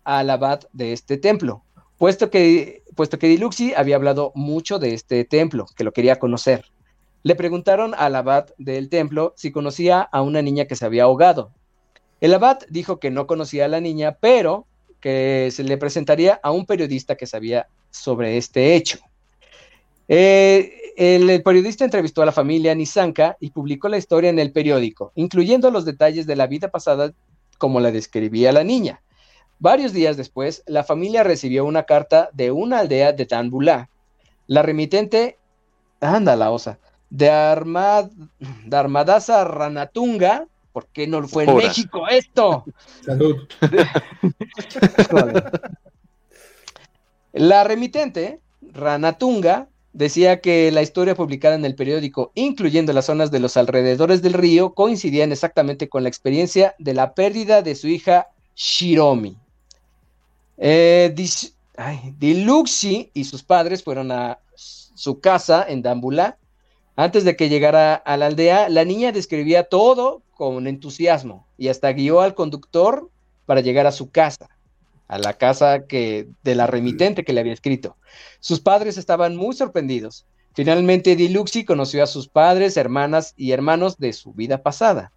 [0.05, 1.65] al abad de este templo
[1.99, 6.65] puesto que, puesto que Diluxi había hablado mucho de este templo, que lo quería conocer.
[7.23, 11.53] Le preguntaron al abad del templo si conocía a una niña que se había ahogado.
[12.21, 14.67] El abad dijo que no conocía a la niña, pero
[15.01, 18.99] que se le presentaría a un periodista que sabía sobre este hecho.
[20.09, 25.13] Eh, el, periodista entrevistó a la familia Nisanka y publicó la historia en el periódico,
[25.15, 27.13] incluyendo los detalles de la vida pasada
[27.59, 29.03] como la describía la niña.
[29.59, 33.89] Varios días después, la familia recibió una carta de una aldea de Tanbulá.
[34.47, 35.39] La remitente,
[36.01, 36.79] anda la osa,
[37.11, 38.11] de, Armad,
[38.65, 42.65] de Armadasa Ranatunga, ¿por qué no fue en México esto?
[43.05, 43.37] Salud.
[47.33, 53.41] la remitente, Ranatunga, decía que la historia publicada en el periódico, incluyendo las zonas de
[53.41, 58.29] los alrededores del río, coincidían exactamente con la experiencia de la pérdida de su hija
[58.57, 59.39] Shiromi.
[60.57, 61.15] Eh,
[62.19, 66.39] Diluxi y sus padres fueron a su casa en Dambula.
[66.97, 71.93] Antes de que llegara a la aldea, la niña describía todo con entusiasmo y hasta
[71.93, 73.11] guió al conductor
[73.47, 74.49] para llegar a su casa
[75.09, 77.97] a la casa que, de la remitente que le había escrito.
[78.41, 80.27] Sus padres estaban muy sorprendidos.
[80.55, 85.13] Finalmente, Diluxi conoció a sus padres, hermanas y hermanos de su vida pasada.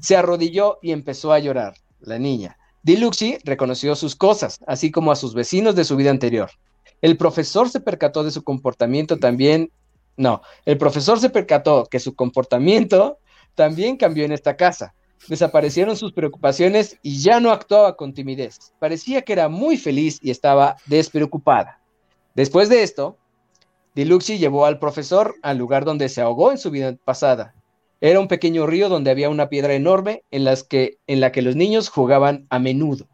[0.00, 2.56] Se arrodilló y empezó a llorar, la niña.
[2.82, 6.50] Diluxi reconoció sus cosas, así como a sus vecinos de su vida anterior.
[7.02, 9.70] El profesor se percató de su comportamiento también.
[10.16, 13.18] No, el profesor se percató que su comportamiento
[13.54, 14.94] también cambió en esta casa.
[15.28, 18.72] Desaparecieron sus preocupaciones y ya no actuaba con timidez.
[18.78, 21.80] Parecía que era muy feliz y estaba despreocupada.
[22.34, 23.18] Después de esto,
[23.94, 27.54] Diluxi llevó al profesor al lugar donde se ahogó en su vida pasada.
[28.00, 31.42] Era un pequeño río donde había una piedra enorme en, las que, en la que
[31.42, 33.08] los niños jugaban a menudo.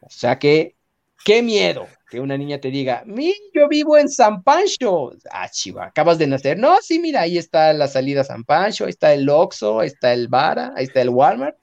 [0.00, 0.76] O sea que,
[1.24, 5.12] qué miedo que una niña te diga, mi, yo vivo en San Pancho.
[5.30, 6.58] Ah, chiva, acabas de nacer.
[6.58, 9.86] No, sí, mira, ahí está la salida a San Pancho, ahí está el Oxxo, ahí
[9.86, 11.56] está el Vara, ahí está el Walmart.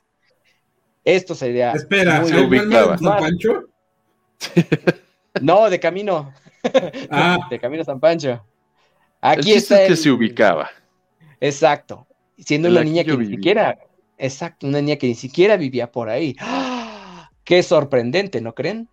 [1.04, 1.72] Esto sería.
[1.74, 3.70] Espera, ¿hay Walmart San Pancho?
[5.42, 6.34] No, de camino.
[7.12, 7.38] Ah.
[7.50, 8.44] De camino a San Pancho.
[9.22, 9.84] Aquí está.
[9.84, 10.70] Es que se ubicaba.
[11.40, 12.08] Exacto.
[12.46, 13.78] Siendo una niña que ni siquiera.
[14.18, 16.36] Exacto, una niña que ni siquiera vivía por ahí.
[16.40, 17.30] ¡Ah!
[17.44, 18.88] Qué sorprendente, ¿no creen?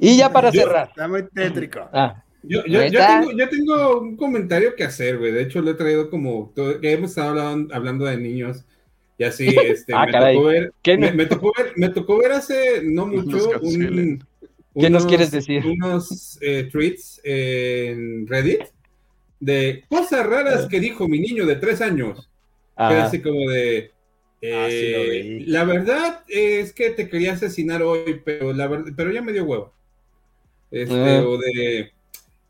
[0.00, 0.88] Y ya para cerrar.
[0.88, 1.88] Está muy tétrico.
[1.92, 5.32] Ah, yo, tengo, un comentario que hacer, güey.
[5.32, 6.52] De hecho, lo he traído como.
[6.54, 7.40] Que hemos estado
[7.72, 8.64] hablando, de niños.
[9.16, 10.12] Y así, este, ah, me,
[11.26, 14.24] tocó ver, me, tocó ver, hace no mucho un,
[14.78, 15.64] ¿Qué nos quieres decir?
[15.66, 18.62] Unos eh, tweets en Reddit
[19.40, 22.28] de cosas raras que dijo mi niño de tres años.
[22.76, 23.92] Como de
[24.42, 29.20] Ah, eh, la verdad es que te quería asesinar hoy, pero la verdad, pero ya
[29.20, 29.72] me dio huevo.
[30.70, 31.24] Este, ah.
[31.26, 31.92] o de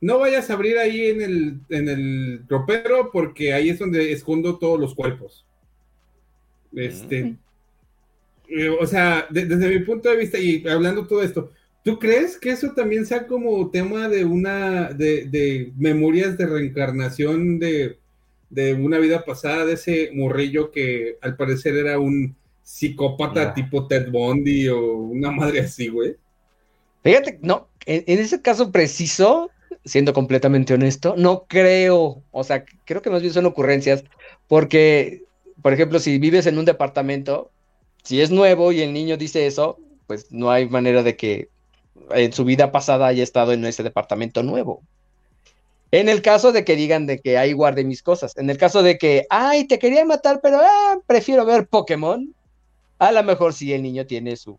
[0.01, 4.59] no vayas a abrir ahí en el, en el ropero porque ahí es donde escondo
[4.59, 5.45] todos los cuerpos.
[6.73, 7.39] Este, mm.
[8.51, 11.51] eh, o sea, desde mi punto de vista y hablando todo esto,
[11.85, 17.59] ¿tú crees que eso también sea como tema de una, de, de memorias de reencarnación
[17.59, 17.99] de,
[18.51, 24.11] de una vida pasada de ese morrillo que al parecer era un psicópata tipo Ted
[24.11, 26.17] Bundy o una madre así, güey.
[27.03, 29.51] Fíjate, no, en, ese caso preciso,
[29.85, 34.05] siendo completamente honesto, no creo, o sea, creo que más bien son ocurrencias,
[34.47, 35.25] porque,
[35.63, 37.51] por ejemplo, si vives en un departamento,
[38.03, 41.49] si es nuevo y el niño dice eso, pues no hay manera de que
[42.15, 44.83] en su vida pasada haya estado en ese departamento nuevo.
[45.93, 48.37] En el caso de que digan de que ahí guardé mis cosas.
[48.37, 52.33] En el caso de que, ay, te quería matar, pero ah, prefiero ver Pokémon.
[52.99, 54.59] A lo mejor si el niño tiene su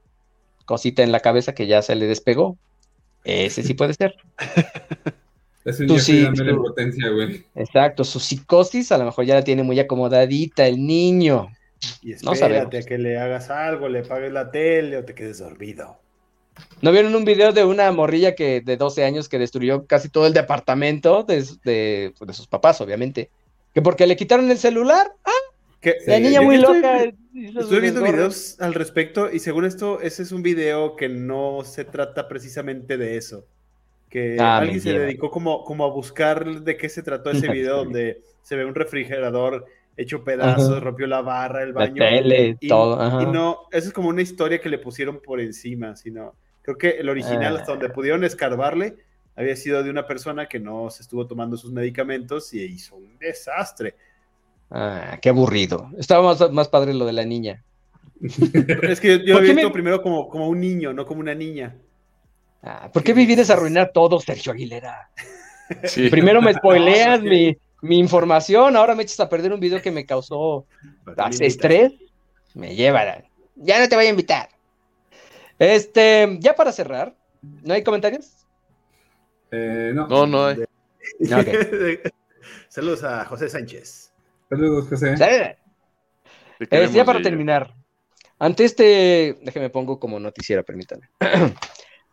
[0.65, 2.57] cosita en la cabeza que ya se le despegó.
[3.23, 4.15] Ese sí puede ser.
[5.63, 6.27] Es un sí,
[6.57, 7.45] potencia, güey.
[7.53, 11.49] Exacto, su psicosis a lo mejor ya la tiene muy acomodadita el niño.
[12.01, 16.00] Y espérate a que le hagas algo, le pagues la tele o te quedes dormido.
[16.81, 20.25] ¿No vieron un video de una morrilla que de 12 años que destruyó casi todo
[20.25, 23.29] el departamento de, de, sus papás, obviamente?
[23.73, 25.11] Que porque le quitaron el celular.
[25.23, 25.31] ¡Ah!
[26.05, 27.03] la niña muy loca.
[27.33, 31.85] Estoy viendo videos al respecto y según esto, ese es un video que no se
[31.85, 33.45] trata precisamente de eso.
[34.09, 37.77] Que ah, alguien se dedicó como, como a buscar de qué se trató ese video
[37.77, 42.03] donde se ve un refrigerador hecho pedazos, rompió la barra, el baño.
[42.59, 43.21] y, todo.
[43.21, 46.89] Y no, eso es como una historia que le pusieron por encima, sino creo que
[46.91, 48.95] el original, hasta donde pudieron escarbarle,
[49.35, 53.17] había sido de una persona que no se estuvo tomando sus medicamentos y hizo un
[53.17, 53.95] desastre.
[54.69, 55.89] Ah, qué aburrido.
[55.97, 57.63] Estaba más, padre lo de la niña.
[58.21, 61.75] es que yo lo había visto primero como, como un niño, no como una niña.
[62.63, 65.09] Ah, ¿Por qué me vienes a arruinar todo, Sergio Aguilera?
[66.09, 70.05] Primero me spoileas mi, mi información, ahora me echas a perder un video que me
[70.05, 70.65] causó
[71.39, 71.93] estrés,
[72.53, 73.25] me llevarán.
[73.55, 74.49] Ya no te voy a invitar.
[75.61, 78.47] Este, ya para cerrar, ¿no hay comentarios?
[79.51, 80.07] Eh, no.
[80.07, 80.57] No, no hay.
[82.67, 84.11] Saludos a José Sánchez.
[84.49, 85.15] Saludos, José.
[86.91, 87.75] ya para terminar,
[88.39, 91.09] ante este, déjeme pongo como noticiera, permítanme.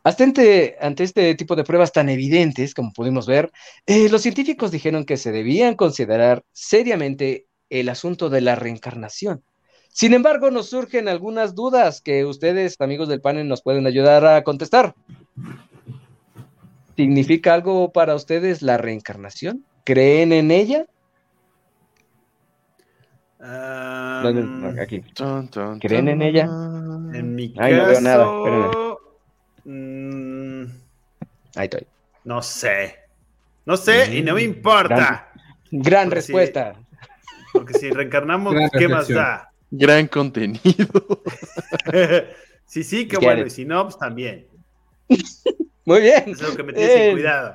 [0.04, 3.50] Ante, ante este tipo de pruebas tan evidentes, como pudimos ver,
[3.84, 9.42] eh, los científicos dijeron que se debían considerar seriamente el asunto de la reencarnación.
[9.98, 14.44] Sin embargo, nos surgen algunas dudas que ustedes, amigos del panel, nos pueden ayudar a
[14.44, 14.94] contestar.
[16.94, 19.64] ¿Significa algo para ustedes la reencarnación?
[19.82, 20.86] ¿Creen en ella?
[24.80, 25.02] aquí.
[25.80, 26.44] ¿Creen en ella?
[26.44, 27.74] En mi caso...
[27.74, 28.96] no veo nada.
[29.64, 30.62] Mm,
[31.56, 31.86] Ahí estoy.
[32.22, 32.94] No sé.
[33.66, 35.32] No sé y no me importa.
[35.72, 36.76] Gran, respuesta.
[37.52, 39.48] porque si reencarnamos, ¿qué más da?
[39.70, 41.22] Gran contenido.
[42.66, 43.46] sí, sí, qué bueno.
[43.46, 44.46] Y si no, pues también.
[45.84, 46.24] Muy bien.
[46.26, 47.54] Eso es lo que me tienes eh, cuidado.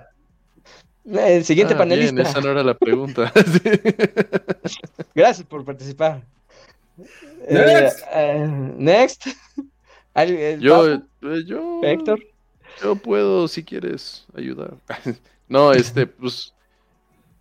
[1.05, 2.21] El siguiente ah, panelista.
[2.21, 3.31] esa no era la pregunta.
[5.15, 6.23] Gracias por participar.
[7.49, 7.99] Next.
[7.99, 8.47] Eh, eh,
[8.77, 9.27] next.
[10.59, 11.01] Yo,
[11.45, 12.19] yo, Héctor.
[12.81, 14.75] Yo puedo, si quieres, ayudar.
[15.47, 16.52] no, este, pues.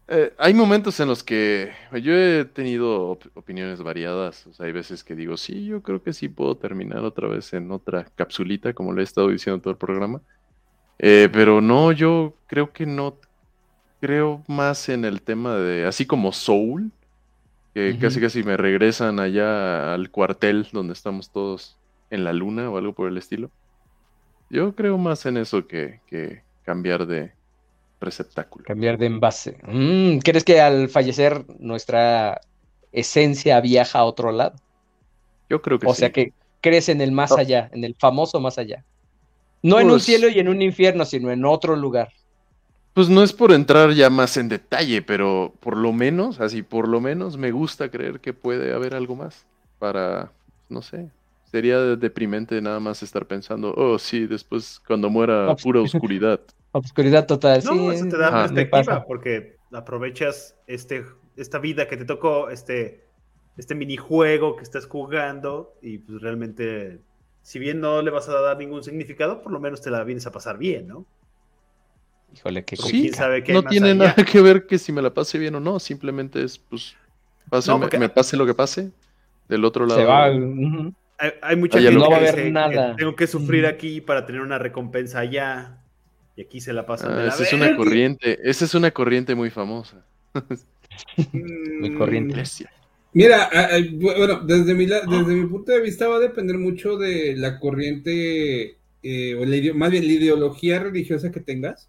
[0.09, 1.73] Eh, hay momentos en los que
[2.03, 4.47] yo he tenido opiniones variadas.
[4.47, 7.53] O sea, hay veces que digo, sí, yo creo que sí puedo terminar otra vez
[7.53, 10.21] en otra capsulita, como le he estado diciendo todo el programa.
[10.99, 13.17] Eh, pero no, yo creo que no.
[14.01, 16.91] Creo más en el tema de, así como Soul,
[17.73, 21.79] que casi casi me regresan allá al cuartel donde estamos todos
[22.11, 23.51] en la luna o algo por el estilo.
[24.51, 26.01] Yo creo más en eso que,
[26.65, 27.33] cambiar de
[28.03, 28.65] receptáculo.
[28.65, 29.59] Cambiar de envase.
[29.67, 32.41] Mm, ¿Crees que al fallecer nuestra
[32.93, 34.55] esencia viaja a otro lado?
[35.49, 35.91] Yo creo que sí.
[35.91, 38.85] O sea que crees en el más allá, en el famoso más allá.
[39.63, 42.11] No en un pues cielo y en un infierno, sino en otro lugar.
[42.95, 46.89] Pues no es por entrar ya más en detalle, pero por lo menos, así por
[46.89, 49.47] lo menos me gusta creer que puede haber algo más
[49.79, 50.31] para,
[50.69, 51.09] no sé,
[51.53, 56.41] Sería deprimente nada más estar pensando, oh, sí, después cuando muera pura oscuridad.
[56.73, 57.89] Oscuridad total, no, sí.
[57.97, 61.05] eso te da perspectiva porque aprovechas este,
[61.37, 63.05] esta vida que te tocó, este,
[63.57, 67.01] este minijuego que estás jugando y pues realmente,
[67.43, 70.27] si bien no le vas a dar ningún significado, por lo menos te la vienes
[70.27, 71.07] a pasar bien, ¿no?
[72.35, 73.11] Híjole, qué sí,
[73.49, 76.59] no tiene nada que ver que si me la pase bien o no, simplemente es,
[76.59, 76.97] pues,
[77.99, 78.91] me pase lo que pase,
[79.49, 80.01] del otro lado.
[80.01, 80.25] Se va,
[81.43, 82.01] hay, mucha gente
[82.35, 85.82] que, tengo que sufrir aquí para tener una recompensa allá.
[86.37, 89.51] Y aquí se la pasan ah, esa es una corriente, esa es una corriente muy
[89.51, 90.05] famosa.
[91.33, 92.43] muy corriente.
[93.13, 93.51] Mira,
[93.93, 98.79] bueno, desde mi, desde mi punto de vista va a depender mucho de la corriente,
[99.03, 101.89] eh, o más bien la ideología religiosa que tengas.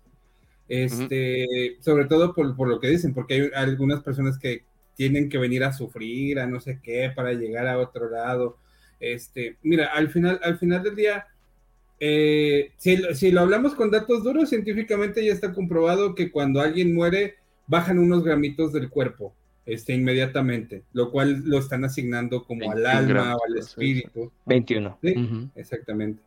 [0.67, 4.63] Este, sobre todo por, por, lo que dicen, porque hay algunas personas que
[4.95, 8.57] tienen que venir a sufrir, a no sé qué, para llegar a otro lado.
[8.99, 11.27] Este, mira, al final, al final del día,
[12.05, 17.35] eh, si, lo hablamos con datos duros, científicamente ya está comprobado que cuando alguien muere,
[17.65, 19.33] bajan unos gramitos del cuerpo,
[19.65, 24.29] este, inmediatamente, lo cual lo están asignando como al alma o al espíritu.
[24.45, 24.99] 21.
[25.55, 26.21] Exactamente.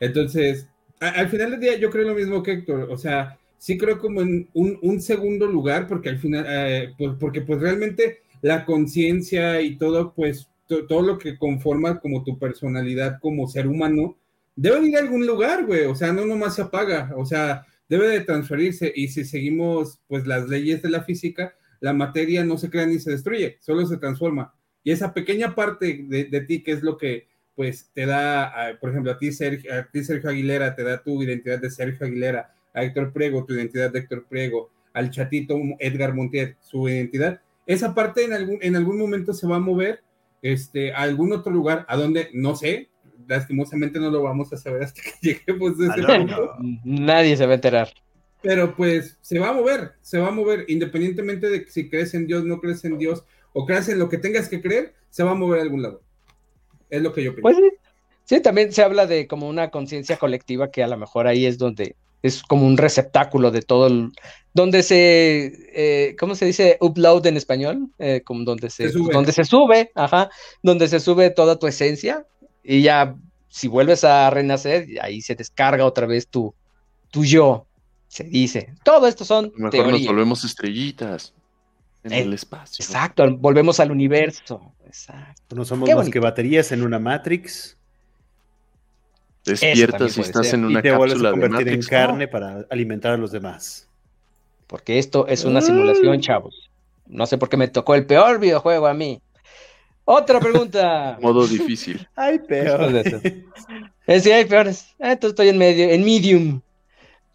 [0.00, 0.66] Entonces,
[0.98, 4.22] al final del día, yo creo lo mismo que Héctor, o sea, sí creo como
[4.22, 9.76] en un, segundo lugar, porque al final, eh, pues, porque pues realmente la conciencia y
[9.76, 14.16] todo, pues todo lo que conforma como tu personalidad como ser humano,
[14.56, 18.08] debe ir a algún lugar, güey, o sea, no nomás se apaga, o sea, debe
[18.08, 22.70] de transferirse y si seguimos pues las leyes de la física, la materia no se
[22.70, 24.54] crea ni se destruye, solo se transforma.
[24.84, 29.12] Y esa pequeña parte de, ti que es lo que pues te da, por ejemplo,
[29.12, 32.82] a ti, Sergio, a ti Sergio Aguilera, te da tu identidad de Sergio Aguilera, a
[32.82, 38.24] Héctor Priego, tu identidad de Héctor Priego, al chatito Edgar Montiel, su identidad, esa parte
[38.24, 40.02] en algún, en algún momento se va a mover
[40.40, 42.88] este, a algún otro lugar, a donde no sé,
[43.26, 45.12] lastimosamente no lo vamos a saber hasta que
[45.46, 46.56] lleguemos a ese punto.
[46.84, 47.92] Nadie se va a enterar.
[48.42, 52.26] Pero pues se va a mover, se va a mover, independientemente de si crees en
[52.26, 55.30] Dios, no crees en Dios, o crees en lo que tengas que creer, se va
[55.30, 56.02] a mover a algún lado.
[56.90, 57.42] Es lo que yo pienso.
[57.42, 57.72] Pues
[58.24, 61.58] sí, también se habla de como una conciencia colectiva que a lo mejor ahí es
[61.58, 64.12] donde es como un receptáculo de todo el,
[64.54, 66.78] donde se, eh, ¿cómo se dice?
[66.80, 69.12] Upload en español, eh, como donde se, sube.
[69.12, 70.30] donde se sube, ajá,
[70.62, 72.26] donde se sube toda tu esencia
[72.62, 73.16] y ya
[73.48, 76.54] si vuelves a renacer, ahí se descarga otra vez tu,
[77.10, 77.66] tu yo,
[78.08, 78.74] se dice.
[78.82, 81.34] Todo esto son Mejor nos volvemos estrellitas
[82.02, 82.82] en el, espacio.
[82.82, 84.72] Exacto, volvemos al universo.
[84.86, 85.54] Exacto.
[85.54, 87.76] No somos más que baterías en una Matrix.
[89.44, 93.16] Despiertas y estás en una y te cápsula a convertir en carne para alimentar a
[93.16, 93.88] los demás.
[94.66, 96.70] Porque esto es una simulación, chavos.
[97.06, 99.20] No sé por qué me tocó el peor videojuego a mí.
[100.04, 101.18] Otra pregunta.
[101.22, 102.06] Modo difícil.
[102.16, 103.06] Hay peores.
[104.06, 104.94] Eh, sí, hay peores.
[105.00, 106.60] Ah, entonces estoy en medio, en medium.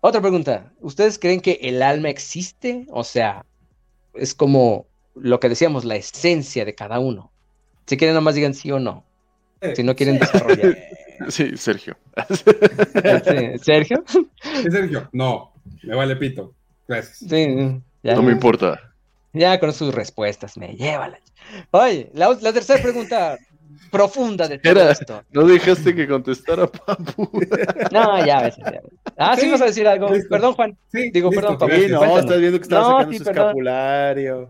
[0.02, 0.72] Otra pregunta.
[0.80, 2.86] ¿Ustedes creen que el alma existe?
[2.90, 3.46] O sea,
[4.14, 7.32] es como lo que decíamos, la esencia de cada uno.
[7.86, 9.04] Si quieren, nomás digan sí o no.
[9.76, 10.78] Si no quieren desarrollar.
[11.30, 11.98] Sí, Sergio.
[13.64, 14.04] ¿Sergio?
[14.44, 15.10] Sí, Sergio.
[15.12, 15.52] No,
[15.82, 16.54] me vale pito.
[16.88, 17.18] Gracias.
[17.28, 17.48] Sí,
[18.04, 18.87] no me importa.
[19.38, 21.20] Ya con sus respuestas, me llévala.
[21.72, 23.38] Oye, la, tercera pregunta
[23.92, 25.24] profunda de todo esto.
[25.32, 27.30] No dejaste que contestara Papu.
[27.92, 28.56] No, ya ves.
[29.18, 30.10] Ah, sí, vas a decir algo.
[30.30, 30.78] Perdón, Juan.
[30.92, 31.76] Sí, Digo, perdón, Papu.
[31.76, 34.50] Sí, no, estás viendo que estaba sacando su escapulario.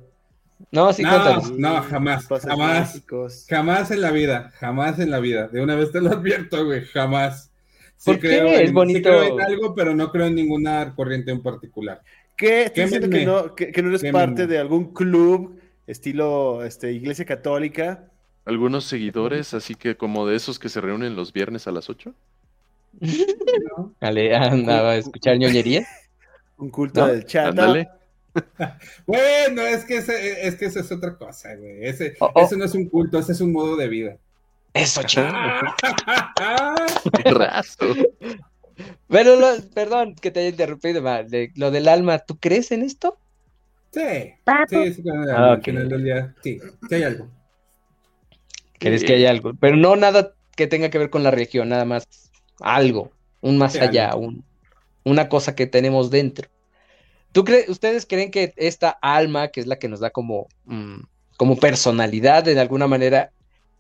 [0.72, 3.04] No, sí, no, no, jamás, jamás,
[3.48, 5.48] jamás en la vida, jamás en la vida.
[5.48, 7.52] De una vez te lo advierto, güey, jamás.
[7.96, 9.10] Sí creo es bonito.
[9.10, 12.02] creo en algo, pero no creo en ninguna corriente en particular.
[12.38, 12.72] ¿Qué?
[12.74, 18.12] ¿Qué que no, que, no eres parte de algún club estilo este, Iglesia Católica?
[18.46, 22.14] ¿Algunos seguidores, así que como de esos que se reúnen los viernes a las 8?
[24.00, 25.88] Dale, andaba a escuchar ñoñería.
[26.58, 27.56] Un culto del chat.
[29.08, 31.86] bueno, es que, ese, es que eso es otra cosa, güey.
[31.86, 32.50] Ese, oh, oh.
[32.56, 34.18] no es un culto, ese es un modo de vida.
[34.74, 35.28] Eso, chido.
[39.08, 39.40] Pero,
[39.74, 41.02] perdón que te haya interrumpido,
[41.56, 43.18] lo del alma, ¿tú crees en esto?
[43.92, 44.34] Sí,
[44.70, 45.04] sí, sí,
[45.34, 46.60] ah, sí,
[46.90, 47.30] sí, hay algo.
[48.80, 49.54] ¿Crees que hay algo?
[49.60, 52.08] Pero no nada que tenga que ver con la región, nada más
[52.60, 53.12] algo,
[53.42, 54.44] un más allá, un,
[55.04, 56.50] una cosa que tenemos dentro.
[57.32, 61.02] ¿Tú ¿Ustedes creen que esta alma, que es la que nos da como, mm,
[61.38, 63.32] como personalidad de alguna manera,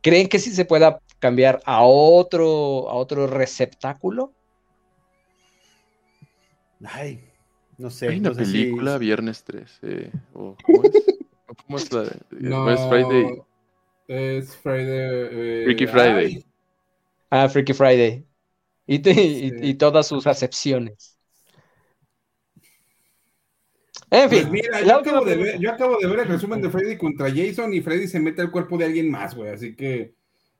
[0.02, 4.34] creen que sí se pueda cambiar a otro, a otro receptáculo?
[6.84, 7.24] Ay,
[7.78, 8.10] no sé.
[8.10, 10.12] Hay una película, Viernes 13.
[10.34, 11.18] ¿Cómo es?
[11.66, 12.06] ¿Cómo es la?
[12.32, 13.42] No, es Friday.
[14.08, 15.28] Es Friday.
[15.32, 16.46] Eh, Freaky Friday.
[17.30, 18.26] Ah, Freaky Friday.
[18.86, 21.18] Y, todas sus acepciones.
[24.10, 24.40] En fin.
[24.44, 27.30] Pues mira, yo acabo, de ver, yo acabo, de ver, el resumen de Freddy contra
[27.30, 29.50] Jason y Freddy se mete al cuerpo de alguien más, güey.
[29.50, 30.14] Así que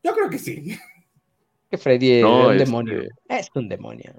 [0.04, 0.78] yo creo que sí.
[1.70, 3.04] Que Freddy es un este demonio.
[3.30, 4.14] Es un demonio.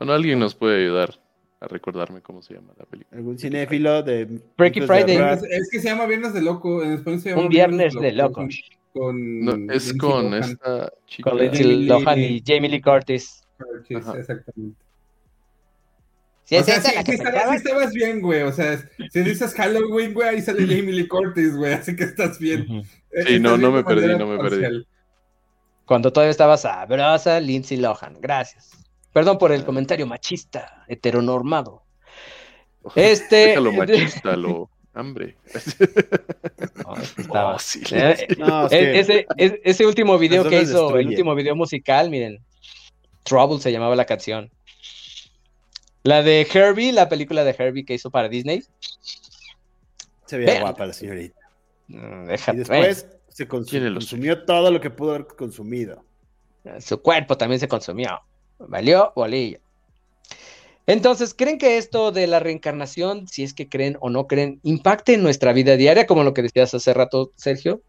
[0.00, 1.20] Bueno, alguien nos puede ayudar
[1.60, 3.18] a recordarme cómo se llama la película.
[3.18, 5.18] Algún cinéfilo de Freaky Friday.
[5.50, 6.82] Es, que se llama Viernes de Loco.
[6.82, 8.48] En español se llama Un Viernes de Loco.
[8.94, 11.28] Con, es con esta chica.
[11.28, 13.46] Con Lindsay Lohan y Jamie Lee Curtis.
[13.90, 14.80] exactamente.
[16.44, 18.40] Sí, o sea, sí, sí, estabas, bien, güey.
[18.40, 21.74] O sea, si dices Halloween, güey, ahí sale Jamie Lee Curtis, güey.
[21.74, 22.84] Así que estás bien.
[23.26, 24.82] Sí, no, no me perdí, no me perdí.
[25.84, 28.16] Cuando todavía estabas sabrosa, Lindsay Lohan.
[28.18, 28.79] Gracias.
[29.12, 31.82] Perdón por el comentario machista, heteronormado.
[32.94, 33.36] Este.
[33.36, 35.36] Déjalo machista, lo hambre.
[36.84, 37.56] Oh,
[37.92, 42.40] eh, ese, ese, último video que hizo, el último video musical, miren.
[43.22, 44.50] Trouble se llamaba la canción.
[46.02, 48.64] La de Herbie, la película de Herbie que hizo para Disney.
[50.26, 51.38] Se veía guapa la señorita.
[51.88, 56.04] y después se consumió todo lo que pudo haber consumido.
[56.80, 58.20] Su cuerpo también se consumió.
[58.68, 59.58] Valió bolillo.
[60.86, 65.14] Entonces, ¿creen que esto de la reencarnación, si es que creen o no creen, impacte
[65.14, 67.82] en nuestra vida diaria, como lo que decías hace rato, Sergio?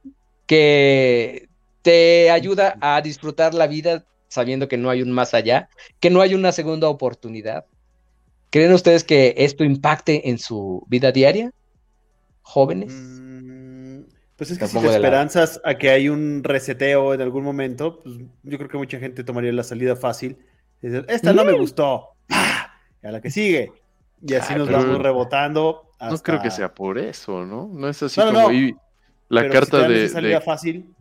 [0.45, 1.49] Que
[1.81, 5.69] te ayuda a disfrutar la vida sabiendo que no hay un más allá,
[5.99, 7.65] que no hay una segunda oportunidad.
[8.49, 11.51] ¿Creen ustedes que esto impacte en su vida diaria,
[12.43, 12.93] jóvenes?
[12.93, 14.01] Mm,
[14.35, 18.17] pues es que si te esperanzas a que hay un reseteo en algún momento, pues
[18.43, 20.37] yo creo que mucha gente tomaría la salida fácil
[20.81, 21.57] esta no me mm.
[21.57, 22.09] gustó.
[23.03, 23.71] Y a la que sigue.
[24.25, 25.89] Y así nos vamos rebotando.
[25.99, 27.69] No creo que sea por eso, ¿no?
[27.71, 28.49] No es así como
[29.29, 30.93] la carta de, salida fácil.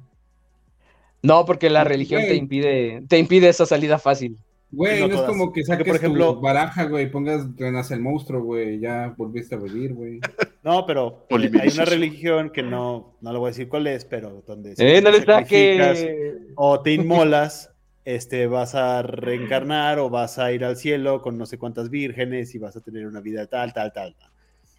[1.22, 4.38] No, porque la religión te impide, te impide esa salida fácil.
[4.72, 8.40] Güey, no, es como que saques por ejemplo, tu baraja, güey, pongas renace el monstruo,
[8.40, 10.20] güey, ya volviste a vivir, güey.
[10.62, 14.44] No, pero hay una religión que no, no lo voy a decir cuál es, pero
[14.46, 16.06] donde eh, no le saques.
[16.54, 17.69] o te inmolas
[18.04, 22.54] este, vas a reencarnar o vas a ir al cielo con no sé cuántas vírgenes
[22.54, 24.16] y vas a tener una vida tal, tal, tal.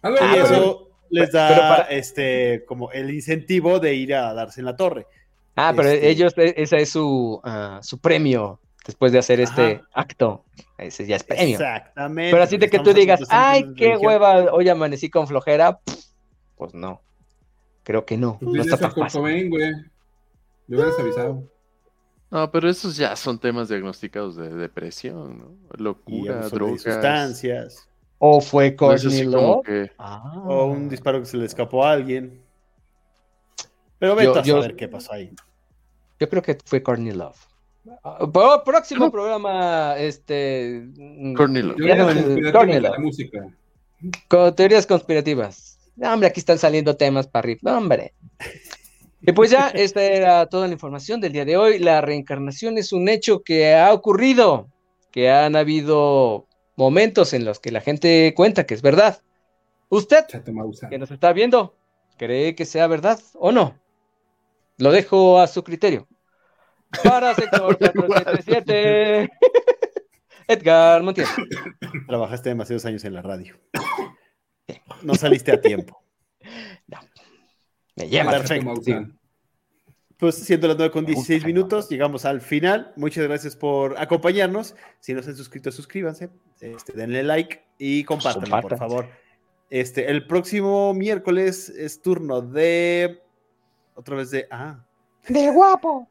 [0.02, 5.06] y eso les da este, como el incentivo de ir a darse en la torre.
[5.56, 9.82] Ah, pero este ellos, e, ese es su, ah, su premio después de hacer este
[9.92, 10.44] acto.
[10.78, 11.56] Ese ya es premio.
[11.56, 12.32] Exactamente.
[12.32, 15.80] Pero así de que tú digas, ay, qué hueva, hoy amanecí con flojera,
[16.56, 17.02] pues no.
[17.84, 18.38] Creo que no.
[18.40, 19.50] Pues no está tan fácil.
[19.50, 19.72] güey.
[20.68, 21.44] Hubieras avisado.
[22.32, 25.76] No, pero esos ya son temas diagnosticados de depresión, ¿no?
[25.76, 26.80] Locura, drogas.
[26.80, 27.86] sustancias.
[28.16, 29.90] O fue Courtney Love.
[29.98, 30.40] Ah.
[30.46, 32.40] O un disparo que se le escapó a alguien.
[33.98, 35.30] Pero vete a saber qué pasó ahí.
[36.18, 37.36] Yo creo que fue Courtney Love.
[38.02, 38.26] Ah,
[38.64, 40.88] próximo programa, este.
[41.36, 41.78] Courtney Love.
[42.80, 42.98] Love.
[42.98, 43.46] Música.
[44.28, 45.78] Con teorías conspirativas.
[46.02, 47.76] hombre, aquí están saliendo temas para arriba.
[47.76, 48.14] hombre.
[49.24, 51.78] Y pues ya, esta era toda la información del día de hoy.
[51.78, 54.68] La reencarnación es un hecho que ha ocurrido,
[55.12, 59.22] que han habido momentos en los que la gente cuenta que es verdad.
[59.88, 60.24] Usted,
[60.90, 61.76] que nos está viendo,
[62.16, 63.78] ¿cree que sea verdad o no?
[64.78, 66.08] Lo dejo a su criterio.
[67.04, 69.30] Para sector 477,
[70.48, 71.28] Edgar Montiel.
[72.08, 73.56] Trabajaste demasiados años en la radio.
[75.02, 76.01] No saliste a tiempo.
[77.96, 78.32] Me lleva.
[78.32, 78.74] Perfecto.
[80.22, 82.92] Pues siendo las 9 con 16 minutos, llegamos al final.
[82.94, 84.76] Muchas gracias por acompañarnos.
[85.00, 89.08] Si no se han suscrito, suscríbanse, este, denle like y compártanlo, por favor.
[89.68, 93.20] Este, el próximo miércoles es turno de.
[93.94, 94.46] Otra vez de.
[94.48, 94.84] Ah.
[95.26, 96.08] De guapo.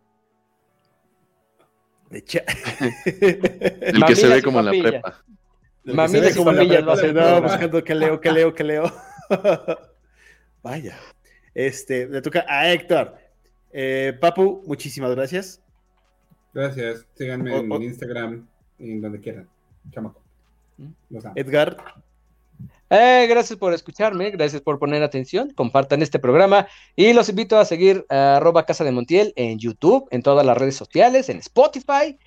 [2.09, 2.41] De cha...
[3.05, 5.23] el que se ve como en la prepa.
[5.85, 7.13] Mami de como en la prepa.
[7.13, 8.91] No, buscando que leo, que leo, que leo.
[10.63, 10.97] Vaya.
[11.53, 13.15] Este, le toca a Héctor.
[13.71, 15.61] Eh, Papu, muchísimas gracias.
[16.53, 17.05] Gracias.
[17.15, 18.47] Síganme en Instagram
[18.79, 19.47] y en donde quieran.
[19.91, 20.21] Chamaco.
[20.77, 20.91] ¿Mm?
[21.35, 21.77] Edgar.
[22.89, 27.63] Eh, gracias por escucharme, gracias por poner atención, compartan este programa y los invito a
[27.63, 32.19] seguir a arroba Casa de Montiel en YouTube, en todas las redes sociales, en Spotify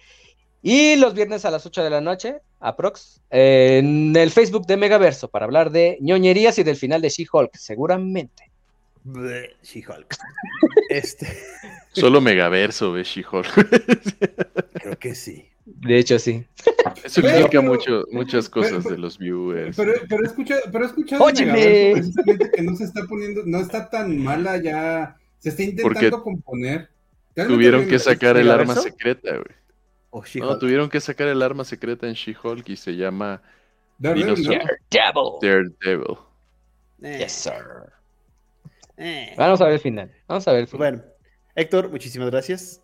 [0.63, 5.29] y los viernes a las 8 de la noche, aprox, en el Facebook de Megaverso
[5.29, 8.51] para hablar de ñoñerías y del final de She-Hulk, seguramente.
[9.05, 10.17] She-Hulk.
[10.91, 11.27] Este.
[11.93, 13.49] Solo Megaverso ve She-Hulk.
[14.75, 15.49] Creo que sí.
[15.65, 16.45] De hecho, sí.
[17.03, 19.77] Eso explica mucho, muchas cosas de los viewers.
[19.77, 24.63] Pero, pero, escucha, pero escucha precisamente que no se está poniendo, no está tan mala
[24.63, 25.17] ya.
[25.39, 26.91] Se está intentando componer.
[27.35, 30.43] Tuvieron que sacar el arma secreta, güey.
[30.43, 33.43] no, tuvieron que sacar el arma secreta en She-Hulk y se llama
[33.99, 34.61] Daredevil.
[34.91, 36.19] Daredevil.
[37.01, 37.94] Yes, sir.
[38.97, 39.35] Eh.
[39.37, 40.11] Vamos a ver el final.
[40.29, 40.79] Vamos a ver el final.
[40.79, 41.05] Bueno,
[41.55, 42.81] Héctor, muchísimas gracias.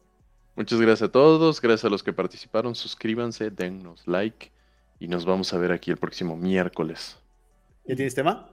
[0.57, 4.51] Muchas gracias a todos, gracias a los que participaron, suscríbanse, dennos like
[4.99, 7.17] y nos vamos a ver aquí el próximo miércoles.
[7.87, 8.49] ¿Ya tienes tema?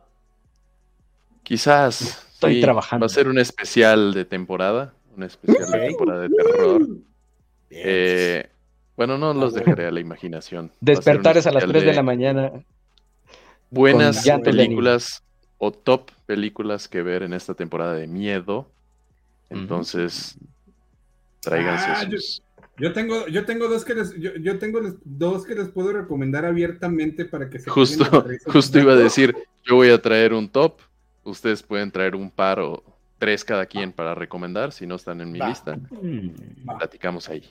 [1.43, 2.25] Quizás.
[2.33, 3.03] Estoy trabajando.
[3.03, 6.87] Va a ser un especial de temporada, un especial de temporada de terror.
[7.69, 8.49] Eh,
[8.95, 10.71] bueno, no los dejaré a la imaginación.
[10.79, 11.93] Despertares a, las 3 de...
[11.93, 12.51] la mañana.
[13.69, 15.23] Buenas películas
[15.57, 18.67] o top películas que ver en esta temporada de miedo.
[19.49, 20.37] Entonces,
[21.39, 22.09] tráiganse ah,
[22.77, 27.25] Yo, tengo, yo tengo dos que les, yo, tengo dos que les puedo recomendar abiertamente
[27.25, 30.81] para que se justo, justo iba a decir, yo voy a traer un top,
[31.23, 32.83] ustedes pueden traer un par o
[33.17, 35.79] tres cada quien para recomendar, si no están en mi lista.
[36.77, 37.43] Platicamos ahí.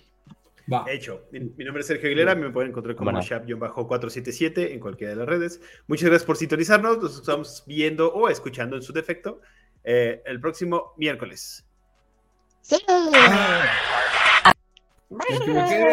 [0.89, 1.29] Hecho.
[1.31, 5.61] Mi, nombre es Sergio Aguilera, me pueden encontrar como Shap-477 en cualquiera de las redes.
[5.87, 9.41] Muchas gracias por sintonizarnos, nos estamos viendo o escuchando en su defecto
[9.85, 11.65] eh, el próximo miércoles.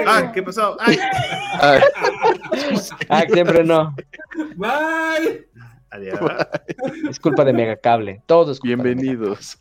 [0.07, 0.75] Ah, ¿qué pasó?
[3.09, 3.95] Ah, siempre no.
[4.55, 5.47] Bye.
[5.91, 6.19] Adiós.
[7.07, 8.23] Es culpa de Megacable.
[8.25, 9.59] Todo es culpa Bienvenidos.